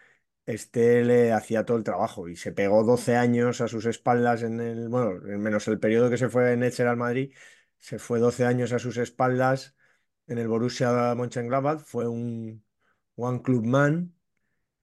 [0.47, 4.61] este le hacía todo el trabajo y se pegó 12 años a sus espaldas en
[4.61, 7.35] el, bueno, en menos el periodo que se fue Netzer al Madrid,
[7.79, 9.77] se fue 12 años a sus espaldas
[10.27, 12.65] en el Borussia Mönchengladbach, fue un
[13.17, 14.15] One Club Man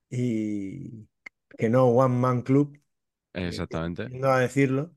[0.10, 1.08] y
[1.58, 2.80] que no One Man Club,
[3.34, 4.10] Exactamente.
[4.10, 4.96] tiendo a decirlo.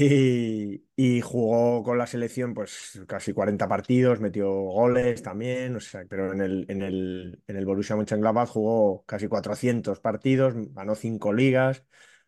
[0.00, 6.04] Y, y jugó con la selección pues casi 40 partidos, metió goles también, o sea,
[6.08, 11.32] pero en el, en el, en el Borussia Mönchengladbach jugó casi 400 partidos, ganó 5
[11.32, 11.84] ligas,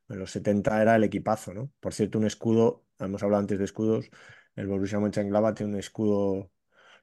[0.08, 1.70] en los 70 era el equipazo, ¿no?
[1.78, 4.10] Por cierto, un escudo, hemos hablado antes de escudos,
[4.56, 6.50] el Borussia Mönchengladbach tiene un escudo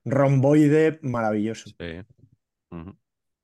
[0.09, 1.69] romboide maravilloso.
[1.69, 2.03] Sí.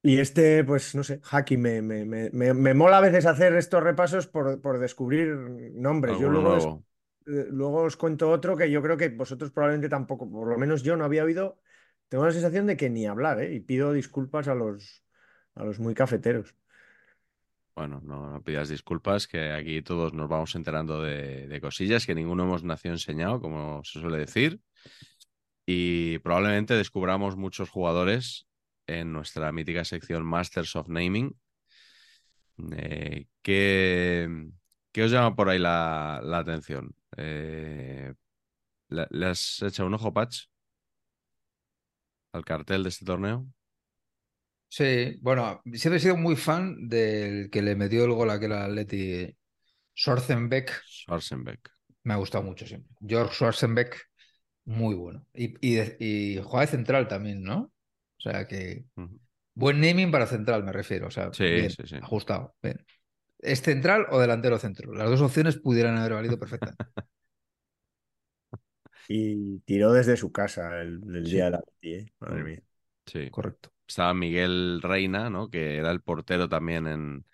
[0.01, 3.53] Y este, pues no sé, Haki, me, me, me, me, me mola a veces hacer
[3.55, 5.33] estos repasos por, por descubrir
[5.75, 6.19] nombres.
[6.19, 6.83] Yo luego,
[7.25, 10.83] eh, luego os cuento otro que yo creo que vosotros probablemente tampoco, por lo menos
[10.83, 11.61] yo no había oído.
[12.09, 13.53] Tengo la sensación de que ni hablar, ¿eh?
[13.53, 15.03] Y pido disculpas a los,
[15.55, 16.53] a los muy cafeteros.
[17.73, 22.13] Bueno, no, no pidas disculpas, que aquí todos nos vamos enterando de, de cosillas que
[22.13, 24.59] ninguno hemos nacido enseñado, como se suele decir.
[25.65, 28.47] Y probablemente descubramos muchos jugadores
[28.87, 31.37] en nuestra mítica sección Masters of Naming.
[32.75, 34.49] Eh, ¿qué,
[34.91, 36.93] qué os llama por ahí la, la atención?
[37.17, 38.13] Eh,
[38.89, 40.45] ¿le, has echado un ojo, Patch,
[42.33, 43.47] al cartel de este torneo?
[44.67, 48.53] Sí, bueno, siempre he sido muy fan del que le metió el gol a aquel
[48.53, 49.35] Atleti,
[49.95, 50.81] Schwarzenbeck.
[50.83, 51.69] Schwarzenbeck.
[52.03, 52.91] Me ha gustado mucho siempre.
[53.05, 54.09] George Schwarzenbeck,
[54.65, 55.25] muy bueno.
[55.33, 57.71] Y, y, de- y juega de central también, ¿no?
[58.17, 58.85] O sea que
[59.55, 61.07] buen naming para central, me refiero.
[61.07, 61.97] O sea, Sí, bien, sí, sí.
[61.99, 62.55] ajustado.
[62.61, 62.85] Bien.
[63.39, 64.93] ¿Es central o delantero centro?
[64.93, 66.85] Las dos opciones pudieran haber valido perfectamente.
[69.07, 71.29] Y tiró desde su casa el, el Sí.
[71.29, 72.05] día de la ¿eh?
[72.19, 72.43] Madre Mm.
[72.43, 72.61] mía.
[73.05, 73.31] Sí.
[73.31, 73.71] Correcto.
[73.87, 75.49] Estaba Miguel Reina, ¿no?
[75.49, 77.25] Que era el portero también en,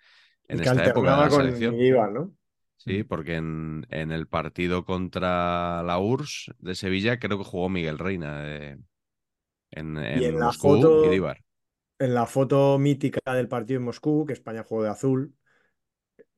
[0.47, 1.75] en Y que esta época de la con selección.
[1.79, 2.33] Iván, ¿no?
[2.79, 7.99] Sí, porque en, en el partido contra la URSS de Sevilla creo que jugó Miguel
[7.99, 8.79] Reina de-
[9.71, 11.35] en, Y en en la Moscú foto- y.
[11.99, 15.35] En la foto mítica del partido en Moscú, que España jugó de azul,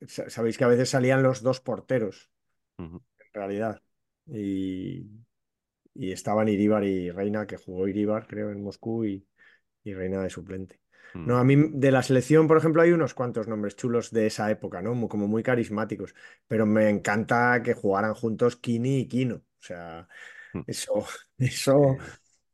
[0.06, 2.30] sa- sabéis que a veces salían los dos porteros,
[3.20, 3.82] en realidad.
[4.26, 5.06] Y,
[5.94, 9.26] y estaban Iríbar y Reina, que jugó Iríbar, creo, en Moscú, y,
[9.84, 10.81] y Reina de suplente.
[11.14, 11.28] Mm.
[11.28, 14.50] No, a mí de la selección, por ejemplo, hay unos cuantos nombres chulos de esa
[14.50, 14.94] época, ¿no?
[14.94, 16.14] Mu- Como muy carismáticos,
[16.48, 19.36] pero me encanta que jugaran juntos Kini y Kino.
[19.36, 20.08] O sea,
[20.54, 20.62] Mm.
[20.66, 21.06] eso,
[21.38, 21.98] eso,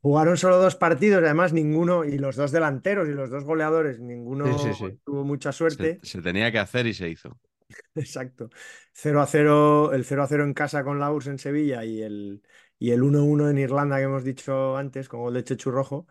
[0.02, 4.46] jugaron solo dos partidos, además ninguno, y los dos delanteros y los dos goleadores, ninguno
[4.59, 5.00] Sí, sí, sí.
[5.04, 6.02] tuvo mucha Se, suerte.
[6.02, 7.38] se tenía que hacer y se hizo.
[7.94, 8.50] Exacto.
[8.92, 12.02] 0 a 0, el 0 a 0 en casa con la URSS en Sevilla y
[12.02, 12.42] el,
[12.78, 16.06] y el 1 1 en Irlanda que hemos dicho antes con gol de Chechu Rojo.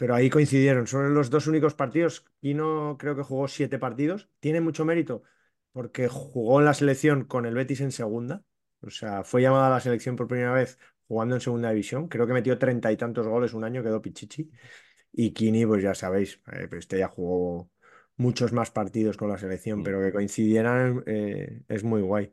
[0.00, 0.86] Pero ahí coincidieron.
[0.86, 2.24] Son los dos únicos partidos.
[2.40, 4.28] Kino creo que jugó siete partidos.
[4.40, 5.22] Tiene mucho mérito
[5.72, 8.42] porque jugó en la selección con el Betis en segunda.
[8.80, 12.08] O sea, fue llamada a la selección por primera vez jugando en segunda división.
[12.08, 14.50] Creo que metió treinta y tantos goles un año, quedó Pichichi.
[15.12, 17.70] Y Kini, pues ya sabéis, eh, pero este ya jugó
[18.16, 19.84] muchos más partidos con la selección, Mm.
[19.84, 22.32] pero que coincidieran eh, es muy guay.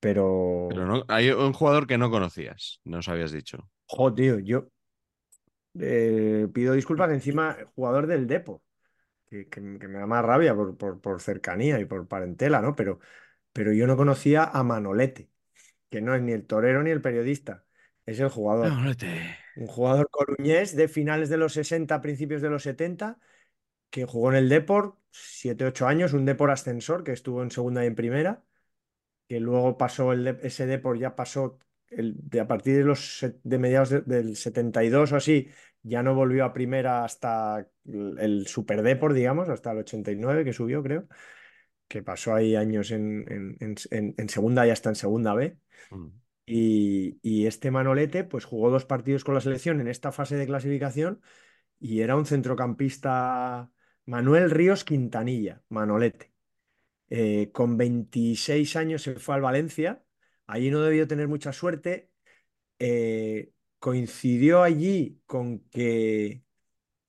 [0.00, 3.68] Pero, Pero no, hay un jugador que no conocías, nos habías dicho.
[3.86, 4.68] jo, tío, yo
[5.80, 8.62] eh, pido disculpas encima, jugador del Depo,
[9.28, 12.74] que, que- que me da más rabia por, por- por cercanía y por parentela, ¿no?
[12.76, 13.00] Pero,
[13.52, 15.30] pero yo no conocía a Manolete,
[15.90, 17.64] que no es ni el torero ni el periodista,
[18.06, 18.80] es el jugador.
[19.54, 23.18] Un jugador coruñés de finales de los 60, principios de los 70,
[23.90, 27.88] que jugó en el Depor 7-8 años, un Depor ascensor que estuvo en segunda y
[27.88, 28.44] en primera,
[29.28, 31.58] que luego pasó el Dep- ese Depor, ya pasó
[31.88, 35.48] el, de, a partir de los de mediados de- del 72 o así,
[35.82, 40.82] ya no volvió a primera hasta el, Super Depor, digamos, hasta el 89 que subió,
[40.82, 41.06] creo,
[41.88, 45.56] que pasó ahí años en, en- en- en- en segunda y hasta en segunda B.
[45.90, 46.06] Mm.
[46.46, 50.46] Y, y este Manolete, pues jugó dos partidos con la selección en esta fase de
[50.46, 51.20] clasificación
[51.80, 53.70] y era un centrocampista
[54.06, 56.32] Manuel Ríos Quintanilla, Manolete.
[57.10, 60.04] Eh, con 26 años se fue al Valencia,
[60.46, 62.10] allí no debió tener mucha suerte.
[62.78, 66.42] Eh, coincidió allí con que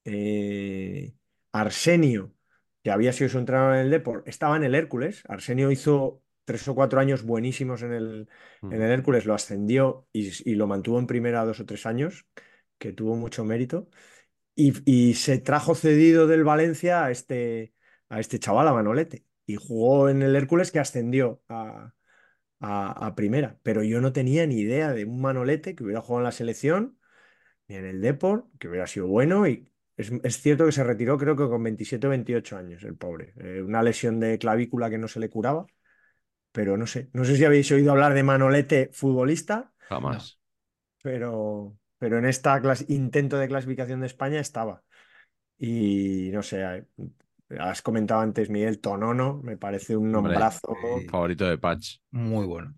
[0.05, 1.13] eh,
[1.51, 2.33] Arsenio,
[2.83, 5.23] que había sido su entrenador en el Depor, estaba en el Hércules.
[5.27, 8.29] Arsenio hizo tres o cuatro años buenísimos en el,
[8.61, 8.73] Mm.
[8.73, 12.25] en el Hércules, lo ascendió y, y lo mantuvo en primera dos o tres años,
[12.77, 13.89] que tuvo mucho mérito.
[14.55, 17.73] Y, y se trajo cedido del Valencia a este,
[18.09, 19.25] a este chaval, a Manolete.
[19.45, 21.93] Y jugó en el Hércules que ascendió a,
[22.59, 23.59] a- a primera.
[23.63, 26.97] Pero yo no tenía ni idea de un Manolete que hubiera jugado en la selección,
[27.67, 29.47] ni en el Depor, que hubiera sido bueno.
[29.47, 32.95] Y es, es cierto que se retiró, creo que con 27 o 28 años, el
[32.95, 33.33] pobre.
[33.37, 35.67] Eh, una lesión de clavícula que no se le curaba.
[36.51, 40.39] Pero no sé, no sé si habéis oído hablar de Manolete futbolista Jamás.
[41.01, 42.49] pero, pero en este
[42.87, 44.83] intento de clasificación de España estaba.
[45.57, 46.85] Y no sé, eh,
[47.59, 50.67] has comentado antes, Miguel, Tonono, me parece un Hombre, nombrazo.
[51.09, 51.97] Favorito de Patch.
[52.11, 52.75] Muy bueno.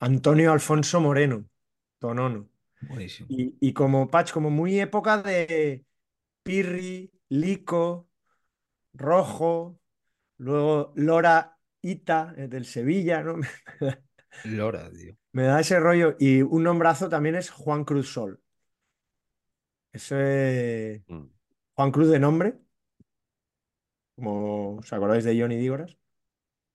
[0.00, 1.44] Antonio Alfonso Moreno,
[1.98, 2.48] Tonono.
[2.80, 3.28] Buenísimo.
[3.28, 5.84] Y, y como Patch, como muy época de
[6.42, 8.08] Pirri, Lico,
[8.94, 9.80] Rojo,
[10.38, 13.36] luego Lora Ita, eh, del Sevilla, ¿no?
[14.44, 15.16] Lora, tío.
[15.32, 16.16] Me da ese rollo.
[16.18, 18.40] Y un nombrazo también es Juan Cruz Sol.
[19.92, 21.28] Ese Mm.
[21.74, 22.58] Juan Cruz de nombre,
[24.16, 25.98] como os acordáis de Johnny Dígoras,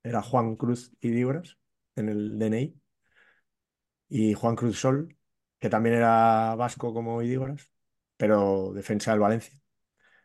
[0.04, 1.58] era Juan Cruz y Dígoras
[1.96, 2.76] en el DNI.
[4.10, 5.16] Y Juan Cruz Sol,
[5.60, 7.70] que también era vasco como Idígoras,
[8.18, 9.60] pero defensa del Valencia.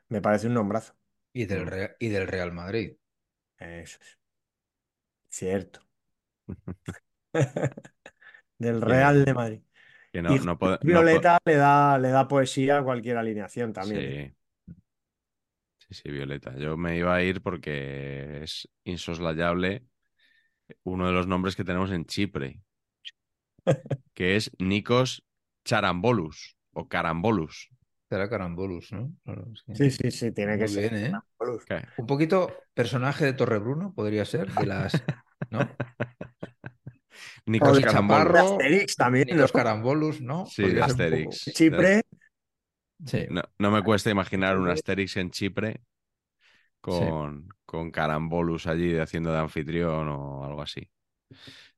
[0.08, 0.94] Me parece un nombrazo.
[1.32, 1.66] Y del.
[1.66, 2.96] Real, y del Real Madrid.
[3.58, 4.18] Eso es.
[5.28, 5.80] Cierto.
[8.58, 9.60] Del Real de Madrid.
[10.12, 13.16] Que no, y no puede- no po- Violeta le da, le da poesía a cualquier
[13.16, 14.00] alineación también.
[14.02, 14.10] ¿eh?
[14.28, 14.34] Sí.
[14.34, 14.43] Sí,
[15.94, 16.56] sí, Violeta.
[16.56, 19.84] Yo me iba a ir porque es insoslayable
[20.82, 22.60] uno de los nombres que tenemos en Chipre,
[24.14, 25.24] que es Nikos
[25.64, 27.70] Charambolus o Carambolus.
[28.08, 29.12] Será Carambolus, ¿no?
[29.24, 29.74] Claro, sí.
[29.74, 30.92] Sí, sí, sí, tiene que Muy ser.
[30.92, 31.82] bien, ¿eh?
[31.96, 35.02] Un poquito personaje de Torrebruno podría ser, de las.
[35.50, 35.60] ¿No?
[37.46, 38.52] Nikos Carambolus.
[38.52, 39.58] Asterix también, Ni los ¿no?
[39.58, 40.46] Carambolus, ¿no?
[40.46, 41.44] Sí, Asterix.
[41.54, 42.02] Chipre,
[43.06, 43.26] Sí.
[43.30, 45.82] No, no me cuesta imaginar un Asterix en Chipre
[46.80, 50.88] con, con Carambolus allí haciendo de anfitrión o algo así.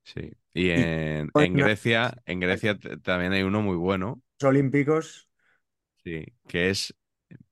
[0.02, 0.32] Sí.
[0.54, 5.28] Y en, en Grecia, en Grecia también hay uno muy bueno, Los Olímpicos.
[6.04, 6.94] sí, que es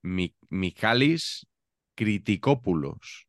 [0.02, 1.46] Mi- Michalis
[1.94, 3.28] Kritikopoulos.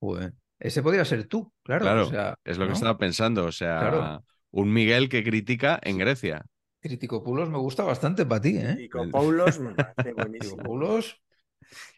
[0.00, 0.34] Joder.
[0.58, 1.84] Ese podría ser tú, claro.
[1.84, 3.44] Claro, o sea, es lo que estaba pensando.
[3.44, 4.24] O sea, Claro.
[4.50, 6.44] un Miguel que critica en Grecia.
[6.84, 8.76] Criticopulos me gusta bastante para ti, ¿eh?
[9.12, 10.68] Paulos me parece buenísimo.
[10.68, 11.06] Criticopulos,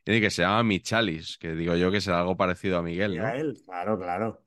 [0.04, 3.26] Y que se llama Michalis, que digo yo que será algo parecido a Miguel, ¿no?
[3.26, 4.44] a él, claro, claro.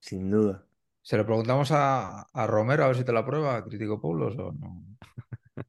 [0.00, 0.66] Sin duda.
[1.02, 4.84] se lo preguntamos a, a Romero a ver si te la prueba, Criticopulos o no.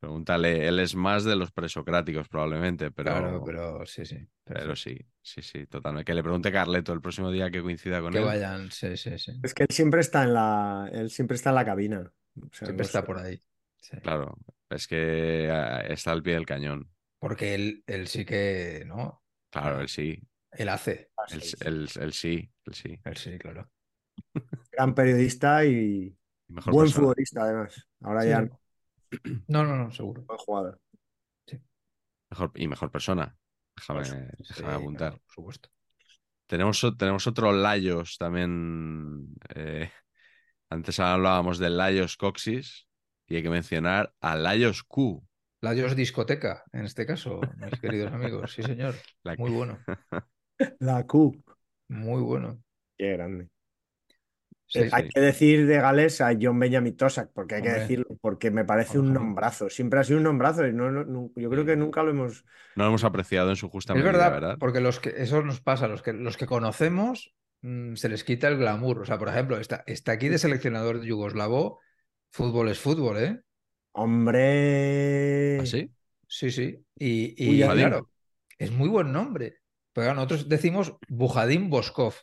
[0.00, 4.28] Pregúntale, él es más de los presocráticos probablemente, pero, Claro, pero sí, sí.
[4.44, 6.04] pero sí, sí, sí, totalmente.
[6.04, 8.24] Que le pregunte Carleto el próximo día que coincida con Que él.
[8.26, 9.32] vayan, sí, sí, sí.
[9.42, 12.12] Es que él siempre está en la, él siempre está en la cabina.
[12.40, 13.04] O sea, Siempre no está sé.
[13.04, 13.42] por ahí.
[13.80, 13.96] sí.
[14.02, 14.38] Claro,
[14.70, 16.90] es que eh, está al pie del cañón.
[17.18, 19.22] Porque él, él sí que, ¿no?
[19.50, 20.20] Claro, él sí,
[20.52, 21.10] Él hace.
[21.16, 21.56] Ah, él, sí, sí.
[21.60, 23.00] él- él sí, él sí.
[23.04, 23.70] Él sí, claro.
[24.72, 26.16] Gran periodista y
[26.48, 26.92] Y mejor buen persona.
[26.92, 27.86] futbolista, además.
[28.02, 28.30] Ahora Sí.
[28.30, 28.60] ya no,
[29.48, 30.28] No, no, no, seguro.
[30.28, 30.80] buen jugador.
[32.30, 33.36] Mejor, y mejor persona.
[33.76, 34.16] Déjame, Sí,
[34.48, 35.12] déjame apuntar.
[35.12, 35.68] claro, por supuesto.
[36.46, 39.34] Tenemos, tenemos otro Layos también.
[39.54, 39.90] eh,
[40.72, 42.86] antes hablábamos del Layos Coxis
[43.26, 45.22] y hay que mencionar a Layos Q.
[45.60, 48.52] Layos discoteca, en este caso, mis queridos amigos.
[48.52, 48.94] Sí, señor.
[49.22, 49.78] La- Muy bueno.
[50.80, 51.32] La Q.
[51.88, 52.62] Muy bueno.
[52.96, 53.48] Qué grande.
[54.66, 55.10] Sí, Eh, hay sí.
[55.14, 58.98] que decir de Gales a John Benjamin Tosak, porque hay que decirlo, porque me parece
[58.98, 59.68] un nombrazo.
[59.68, 60.66] Siempre ha sido un nombrazo.
[60.66, 62.44] y no- no- no- yo creo que nunca lo hemos.
[62.74, 64.58] No lo hemos apreciado en su justa Es medida, verdad, ¿verdad?
[64.58, 68.48] porque los que, eso nos pasa, los que, los que conocemos mm, se les quita
[68.48, 69.00] el glamour.
[69.00, 71.80] O sea, por ejemplo, está, está aquí de seleccionador yugoslavo,
[72.30, 73.40] fútbol es fútbol, ¿eh?
[73.92, 75.58] Hombre.
[75.60, 75.90] ¿Ah, sí?
[76.26, 76.84] Sí, sí.
[76.96, 78.10] Y, y, claro,
[78.58, 79.58] es muy buen nombre.
[79.92, 82.14] Pero claro, nosotros decimos Bujadin Boskov,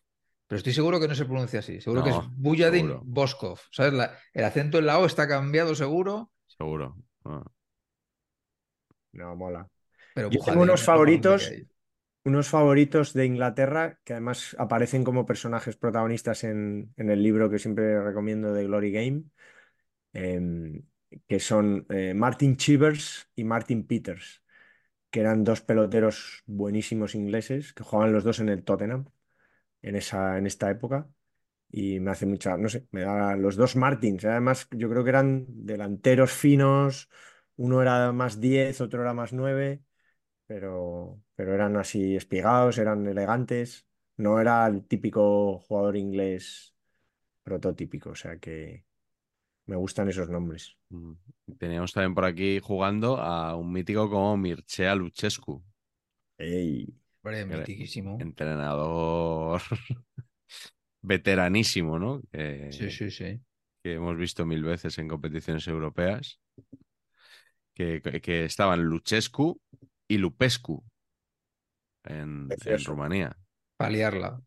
[0.47, 1.79] pero estoy seguro que no se pronuncia así.
[1.79, 3.01] Seguro que es seguro.
[3.05, 3.59] Boskov.
[3.71, 3.93] ¿Sabes?
[3.93, 6.97] La- el acento en la O está cambiado seguro, Seguro.
[7.23, 7.43] Ah.
[9.11, 9.67] No, mola.
[10.15, 11.51] pero Yo tengo Bujadin unos favoritos.
[12.23, 17.59] Unos favoritos de Inglaterra que además aparecen como personajes protagonistas en, en el libro que
[17.59, 19.23] siempre recomiendo de Glory Game,
[20.13, 20.83] em,
[21.27, 24.43] que son eh, Martin Chivers y Martin Peters,
[25.11, 29.05] que eran dos peloteros buenísimos ingleses que jugaban los dos en el Tottenham
[29.81, 31.09] en esa, en esta época.
[31.71, 34.25] Y me hace mucha, no sé, me da los dos Martins.
[34.25, 37.09] Además, yo creo que eran delanteros finos.
[37.57, 39.83] Uno era más 10, otro era más 9
[40.49, 43.87] pero, pero eran así espigados, eran elegantes.
[44.17, 46.75] No era el típico jugador inglés
[47.43, 48.85] prototípico, o sea que
[49.67, 50.77] me gustan esos nombres.
[50.89, 51.13] Mm.
[51.57, 55.63] Teníamos también por aquí jugando a un mítico como Mircea Luchescu,
[56.37, 56.87] Ey,
[57.49, 58.15] mitiquísimo.
[58.17, 59.61] entrenador
[61.01, 62.21] veteranísimo, ¿no?
[62.31, 63.39] Que, Sí, sí, sí.
[63.83, 66.39] que hemos visto mil veces en competiciones europeas,
[67.73, 69.59] que, que- que estaban Luchescu
[70.09, 70.83] y Lupescu
[72.03, 72.83] en, en.
[72.85, 73.37] Rumanía.
[73.77, 74.41] Paliarla.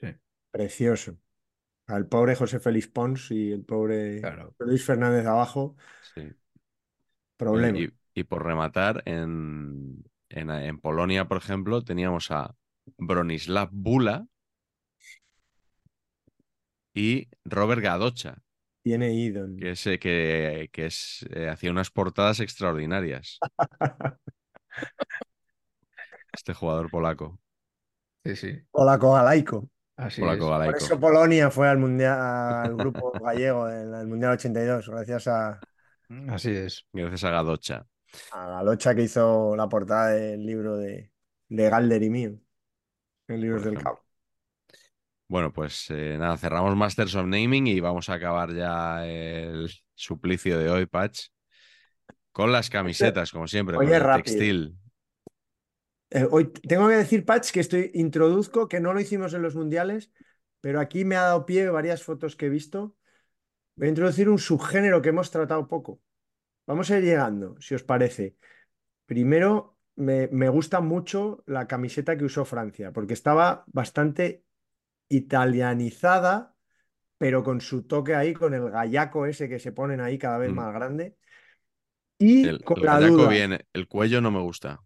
[0.00, 0.06] Sí,
[0.50, 1.18] precioso.
[1.88, 4.54] Al pobre José Félix Pons y el pobre claro.
[4.60, 6.22] Luis Fernández abajo, Sí.
[7.36, 7.84] problema.
[7.84, 12.54] Y, y por rematar, en, en, en Polonia, por ejemplo, teníamos a
[12.98, 14.26] Bronislav Bula
[16.94, 18.42] y Robert Gadocha,
[18.86, 19.56] Tiene Idon.
[19.56, 23.40] que, es, que, que es, eh, hacía unas portadas extraordinarias.
[26.32, 27.40] Este jugador polaco.
[28.24, 28.60] Sí, sí.
[28.70, 29.68] Polaco galaico.
[29.96, 30.66] Así Polaco es.
[30.66, 35.60] Por eso Polonia fue al mundial, al grupo gallego del del Mundial 82, gracias a,
[36.28, 36.86] Así es.
[36.92, 37.86] Gracias a Gadocha.
[38.30, 41.10] a Galocha que hizo la portada del libro de,
[41.48, 42.38] de Galder y mío,
[43.26, 43.82] en Libros del.
[43.82, 44.05] Cabo.
[45.28, 50.58] Bueno, pues eh, nada, cerramos Masters of Naming y vamos a acabar ya el suplicio
[50.58, 51.28] de hoy, Patch,
[52.32, 54.24] con las camisetas, como siempre, Oye, con el rápido.
[54.24, 54.76] textil.
[56.10, 59.56] Eh, hoy tengo que decir, Patch, que estoy introduzco, que no lo hicimos en los
[59.56, 60.12] mundiales,
[60.60, 62.94] pero aquí me ha dado pie varias fotos que he visto.
[63.76, 66.00] Voy a introducir un subgénero que hemos tratado poco.
[66.66, 68.36] Vamos a ir llegando, si os parece.
[69.06, 74.45] Primero, me, me gusta mucho la camiseta que usó Francia, porque estaba bastante
[75.08, 76.56] italianizada,
[77.18, 80.50] pero con su toque ahí, con el gallaco ese que se ponen ahí cada vez
[80.50, 80.54] Mm.
[80.54, 81.16] más grande.
[82.18, 83.28] Y El, con el la gallaco duda.
[83.28, 84.80] bien, el cuello no me gusta.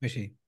[0.00, 0.38] Sí, sí.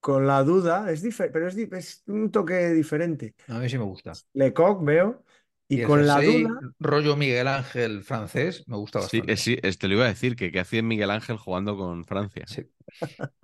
[0.00, 3.34] Con la duda, es diferente, pero es, un toque diferente.
[3.48, 4.12] A mí sí me gusta.
[4.34, 5.24] Lecoq veo,
[5.68, 9.36] y, con la duda, rollo Miguel Ángel francés me gusta Sí, bastante.
[9.36, 12.46] sí, es- te lo iba a decir, que qué hacía Miguel Ángel jugando con Francia.
[12.46, 12.62] Sí.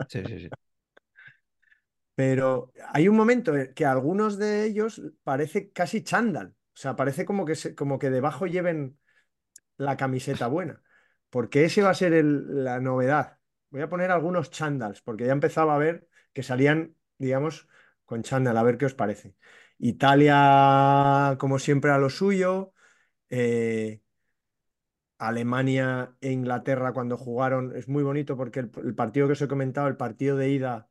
[0.09, 0.55] Sí, sí, sí.
[2.19, 6.49] Pero hay un momento en que algunos de ellos parece casi chándal.
[6.75, 8.99] O sea, parece como que, como que debajo lleven
[9.77, 10.83] la camiseta buena.
[11.31, 13.39] Porque ese va a ser la novedad.
[13.71, 17.69] Voy a poner algunos chándals, porque ya empezaba a ver que salían, digamos,
[18.07, 19.37] con chándal, a ver qué os parece.
[19.79, 22.75] Italia, como siempre, a lo suyo.
[23.31, 24.03] eh,
[25.19, 29.49] Alemania e Inglaterra cuando jugaron, es muy bonito porque el, el partido que os he
[29.49, 30.89] comentado, el partido de ida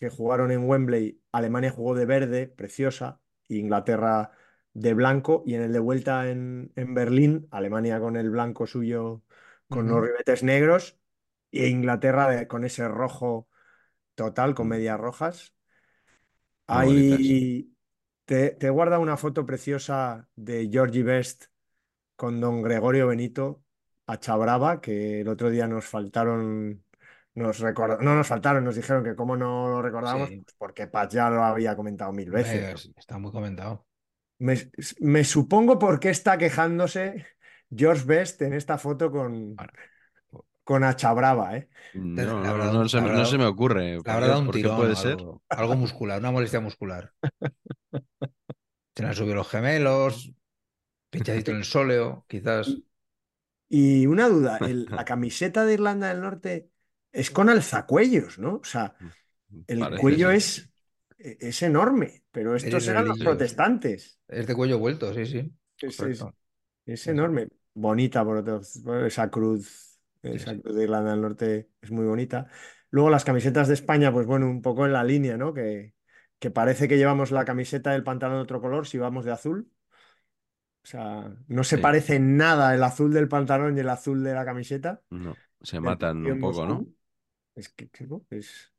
[0.00, 4.32] que jugaron en Wembley, Alemania jugó de verde, preciosa, e Inglaterra
[4.74, 9.22] de blanco, y en el de vuelta en, en Berlín, Alemania con el blanco suyo
[9.68, 10.98] con unos ribetes negros,
[11.52, 13.48] e Inglaterra de- con ese rojo
[14.16, 14.70] total, con Mm.
[14.70, 15.54] medias rojas.
[16.66, 17.74] Ahí
[18.24, 21.46] te, te guarda una foto preciosa de Georgie Best
[22.16, 23.64] con don Gregorio Benito
[24.06, 26.84] a Chabrava, que el otro día nos faltaron,
[27.34, 30.40] nos no nos faltaron, nos dijeron que cómo no lo recordábamos, Sí.
[30.40, 32.90] pues porque Paz ya lo había comentado mil veces.
[32.96, 33.86] Está muy comentado.
[34.38, 34.56] Me,
[35.00, 37.26] me supongo por qué está quejándose
[37.74, 39.72] George Best en esta foto con, Bueno,
[40.64, 41.68] con Achabrava, ¿eh?
[41.94, 43.96] No, se, no se me ocurre.
[43.96, 45.12] Le ¿Por habrá qué, dado un tirón puede ser?
[45.12, 47.12] algo, algo muscular, una molestia muscular.
[48.94, 50.32] Se le han subido los gemelos,
[51.10, 52.76] pinchadito en el sóleo, quizás.
[53.68, 56.70] Y una duda, el- la camiseta de Irlanda del Norte
[57.12, 58.56] es con alzacuellos, ¿no?
[58.56, 58.94] O sea,
[59.66, 60.70] el Parece, cuello es,
[61.18, 64.18] es enorme, pero estos eran los protestantes.
[64.28, 65.52] Es de cuello vuelto, sí, sí.
[65.80, 66.00] Es,
[66.86, 67.48] es- enorme.
[67.72, 68.60] Bonita, por otro,
[69.06, 72.46] esa cruz, esa cruz de Irlanda del Norte es muy bonita.
[72.90, 75.54] Luego las camisetas de España, pues bueno, un poco en la línea, ¿no?
[75.54, 75.94] Que,
[76.38, 79.70] que parece que llevamos la camiseta del pantalón de otro color si vamos de azul.
[80.82, 81.82] O sea, no se Sí.
[81.82, 85.02] parece en nada el azul del pantalón y el azul de la camiseta.
[85.10, 86.86] No, se matan un poco, ¿no?
[87.60, 88.72] Es que, no, es...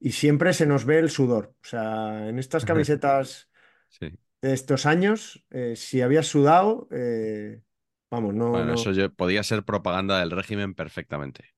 [0.00, 1.54] Y siempre se nos ve el sudor.
[1.62, 3.50] O sea, en estas camisetas
[3.88, 4.08] Sí.
[4.42, 7.62] de estos años, eh, si habías sudado, eh,
[8.10, 11.54] vamos, no, Bueno, no, eso yo- podía ser propaganda del régimen perfectamente.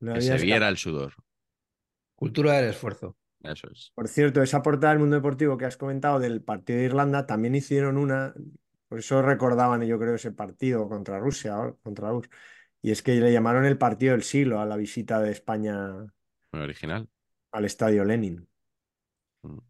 [0.00, 1.14] no Que se viera el sudor.
[2.14, 3.16] Cultura del esfuerzo.
[3.42, 3.92] Eso es.
[3.94, 7.54] Por cierto, esa portada del mundo deportivo que has comentado del partido de Irlanda, también
[7.54, 8.34] hicieron una,
[8.88, 12.28] por eso recordaban, yo creo, ese partido contra Rusia, contra Rus.
[12.82, 16.12] Y es que le llamaron el partido del siglo a la visita de España
[16.52, 17.08] Muy original.
[17.52, 18.48] al estadio Lenin.
[19.44, 19.60] Mm.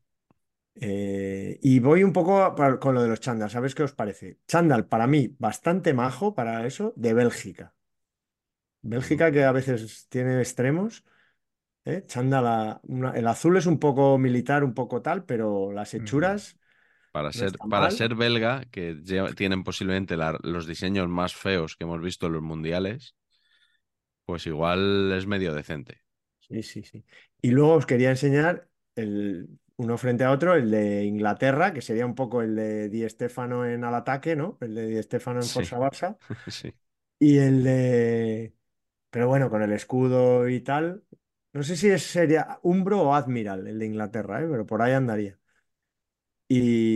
[0.77, 3.51] Eh, y voy un poco con lo de los chándal.
[3.51, 4.39] ¿Sabes qué os parece?
[4.47, 7.75] Chándal, para mí, bastante majo para eso, de Bélgica.
[8.83, 11.05] Bélgica que a veces tiene extremos.
[11.87, 12.05] ¿eh?
[12.09, 16.60] Chándal, a- una- el azul es un poco militar, un poco tal, pero las hechuras
[17.13, 18.95] Para ser, para ser belga, que
[19.37, 23.17] tienen posiblemente la- los diseños más feos que hemos visto en los mundiales,
[24.25, 26.03] pues igual es medio decente.
[26.41, 27.05] Sí, sí, sí.
[27.43, 32.07] Y luego os quería enseñar el, uno frente a otro, el de Inglaterra, que sería
[32.07, 34.59] un poco el de Di Stéfano en al ataque, ¿no?
[34.61, 35.49] El de Di Stéfano en Sí.
[35.49, 36.19] Forza Barça.
[36.51, 36.73] Sí.
[37.19, 38.55] Y el de.
[39.11, 41.05] Pero bueno, con el escudo y tal.
[41.55, 44.49] No sé si es, sería Umbro o Admiral, el de Inglaterra, ¿eh?
[44.51, 45.39] Pero por ahí andaría.
[46.49, 46.90] Y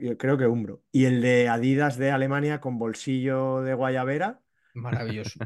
[0.00, 0.82] yo creo que Umbro.
[0.92, 4.40] Y el de Adidas de Alemania con bolsillo de guayabera.
[4.74, 5.40] Maravilloso.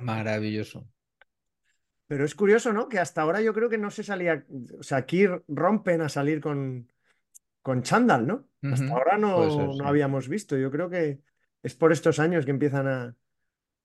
[0.00, 0.86] Maravilloso.
[2.06, 2.88] Pero es curioso, ¿no?
[2.88, 4.44] Que hasta ahora yo creo que no se salía.
[4.78, 6.92] O sea, aquí rompen a salir con,
[7.62, 8.48] con chándal, ¿no?
[8.62, 10.56] Hasta ahora no, no habíamos visto.
[10.56, 11.20] Yo creo que
[11.62, 13.16] es por estos años que empiezan a,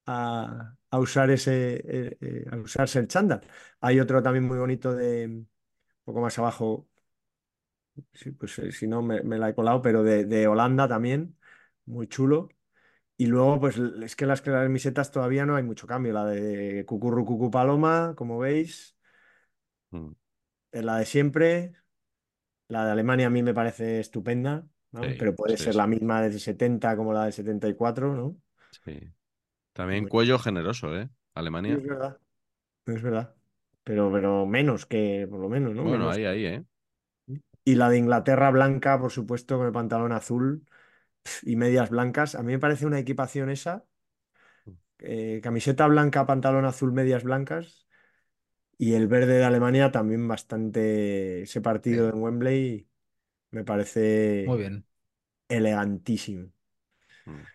[0.05, 3.41] a, a usar ese, eh, eh, a usarse el chándal.
[3.80, 5.49] Hay otro también muy bonito de un
[6.03, 6.89] poco más abajo.
[8.13, 11.37] Sí, pues eh, si no me, me la he colado, pero de, de Holanda también,
[11.85, 12.49] muy chulo.
[13.17, 16.13] Y luego, pues es que las camisetas todavía no hay mucho cambio.
[16.13, 18.97] La de Cucurru Cucu Paloma, como veis,
[19.91, 20.13] Mm.
[20.71, 21.73] es la de siempre.
[22.69, 25.15] La de Alemania a mí me parece estupenda, ¿no?
[25.15, 25.75] Sí, Pero puede sí, ser sí.
[25.75, 28.37] la misma del 70 como la del 74, ¿no?
[28.83, 28.99] Sí.
[29.73, 31.09] También cuello generoso, ¿eh?
[31.35, 31.77] Alemania.
[31.77, 32.19] es verdad.
[32.85, 33.35] Es verdad.
[33.83, 35.85] Pero, pero menos que, por lo menos, ¿no?
[35.85, 36.09] Bueno, Menos.
[36.09, 36.65] ahí, ahí, ¿eh?
[37.66, 40.66] Y la de Inglaterra blanca, por supuesto, con el pantalón azul
[41.43, 42.36] y medias blancas.
[42.36, 43.86] A mí me parece una equipación esa.
[44.99, 47.88] eh, camiseta blanca, pantalón azul, medias blancas.
[48.77, 51.44] Y el verde de Alemania también bastante.
[51.44, 52.10] Ese partido Sí.
[52.10, 52.90] en Wembley
[53.52, 54.86] me parece Muy bien.
[55.49, 56.52] elegantísimo.
[57.27, 57.45] Mm.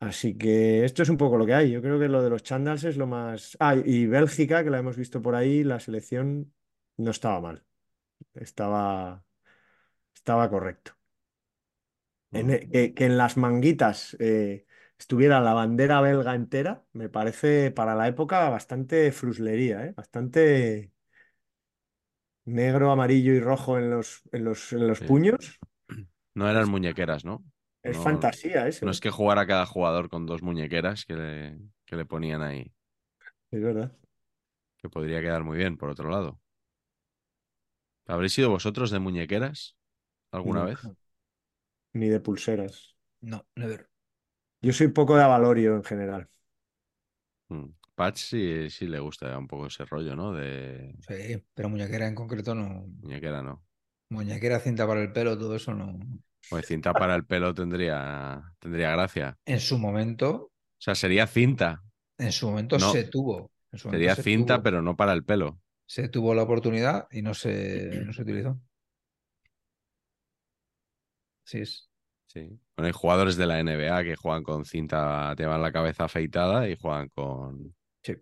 [0.00, 1.70] Así que esto es un poco lo que hay.
[1.72, 3.56] Yo creo que lo de los chandals es lo más.
[3.60, 6.54] Ah, y Bélgica, que la hemos visto por ahí, la selección
[6.96, 7.64] no estaba mal.
[8.34, 9.24] Estaba,
[10.28, 10.92] estaba correcto.
[12.40, 14.66] En e- que, que en las manguitas eh,
[14.98, 19.92] estuviera la bandera belga entera, me parece para la época bastante fruslería, ¿eh?
[19.96, 20.92] Bastante
[22.46, 25.04] negro, amarillo y rojo en los, en los, en los Sí.
[25.04, 25.60] puños.
[26.34, 27.44] No eran muñequeras, ¿no?
[27.82, 28.86] Es No- fantasía eso.
[28.86, 28.92] No ¿eh?
[28.92, 32.72] es que jugara cada jugador con dos muñequeras que le, que le ponían ahí,
[33.50, 33.92] Es verdad.
[34.78, 36.40] que podría quedar muy bien, por otro lado.
[38.08, 39.77] ¿Habréis sido vosotros de muñequeras
[40.32, 40.90] alguna vez?
[41.92, 42.96] Ni de pulseras.
[43.20, 43.90] No, never.
[44.62, 46.30] Yo soy poco de avalorio en general.
[47.50, 47.66] Mm.
[47.94, 50.32] Patch sí, sí le gusta un poco ese rollo, ¿no?
[50.32, 52.86] De Sí, pero muñequera en concreto no.
[53.00, 53.64] muñequera, ¿no?
[54.14, 55.98] Muñequera, cinta para el pelo, todo eso no.
[56.48, 59.38] Pues cinta para el pelo tendría, tendría gracia.
[59.46, 61.82] En su momento, O sea, sería cinta.
[62.18, 62.78] En su momento No.
[62.78, 63.50] se tuvo.
[63.84, 64.62] momento Sería se cinta, tuvo.
[64.62, 65.60] pero no para el pelo.
[65.86, 68.60] Se tuvo la oportunidad y no se, no se utilizó.
[71.48, 71.88] Sí es.
[72.26, 72.40] Sí.
[72.76, 76.76] Bueno, hay jugadores de la NBA que juegan con cinta, llevan la cabeza afeitada y
[76.76, 78.16] juegan con, Sí.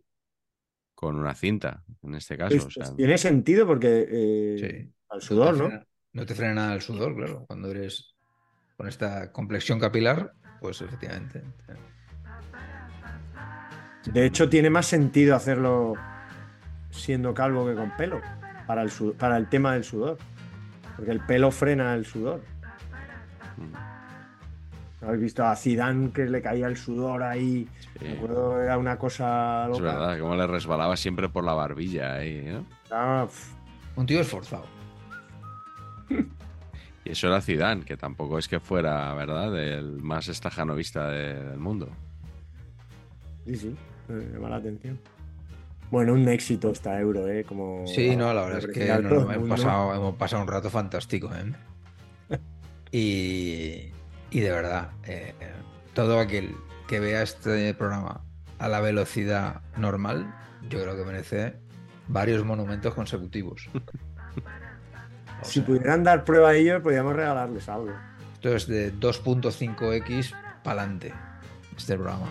[0.94, 2.54] con una cinta, en este caso.
[2.56, 4.94] Pues, o sea, tiene sentido porque eh, Sí.
[5.08, 5.68] al sudor, te ¿no?
[5.70, 7.44] frena- no te frena nada el sudor, claro.
[7.48, 8.14] Cuando eres
[8.76, 11.42] con esta complexión capilar, pues efectivamente.
[14.12, 15.94] De hecho, tiene más sentido hacerlo
[16.90, 18.20] siendo calvo que con pelo
[18.68, 20.16] para el, para el tema del sudor.
[20.94, 22.42] Porque el pelo frena el sudor.
[25.02, 27.68] ¿Habéis visto a Zidane que le caía el sudor ahí?
[27.98, 29.82] sí, Me acuerdo, era una cosa es loca.
[29.82, 32.64] verdad, como le resbalaba siempre por la barbilla ahí, ¿no?
[32.90, 33.26] Ah,
[33.96, 34.64] Un tío esforzado.
[37.04, 41.58] Y eso era Zidane, que tampoco es que fuera, ¿verdad?, el más estajanovista de- del
[41.60, 41.88] mundo.
[43.44, 43.76] sí, sí,
[44.08, 44.98] me llama la atención.
[45.92, 47.44] Bueno, un éxito esta euro, ¿eh?
[47.44, 51.30] Como Sí, no, la verdad es que no, hemos, pasado, hemos pasado un rato fantástico,
[51.32, 51.52] ¿eh?
[52.98, 53.92] Y,
[54.30, 55.34] y de verdad, eh,
[55.92, 56.56] todo aquel
[56.88, 58.22] que vea este programa
[58.58, 60.34] a la velocidad normal,
[60.70, 61.56] yo creo que merece
[62.08, 63.68] varios monumentos consecutivos.
[65.42, 67.92] O Si sea, pudieran dar prueba a ellos, podríamos regalarles algo.
[68.32, 71.12] esto es de 2.5x para adelante,
[71.76, 72.30] este programa.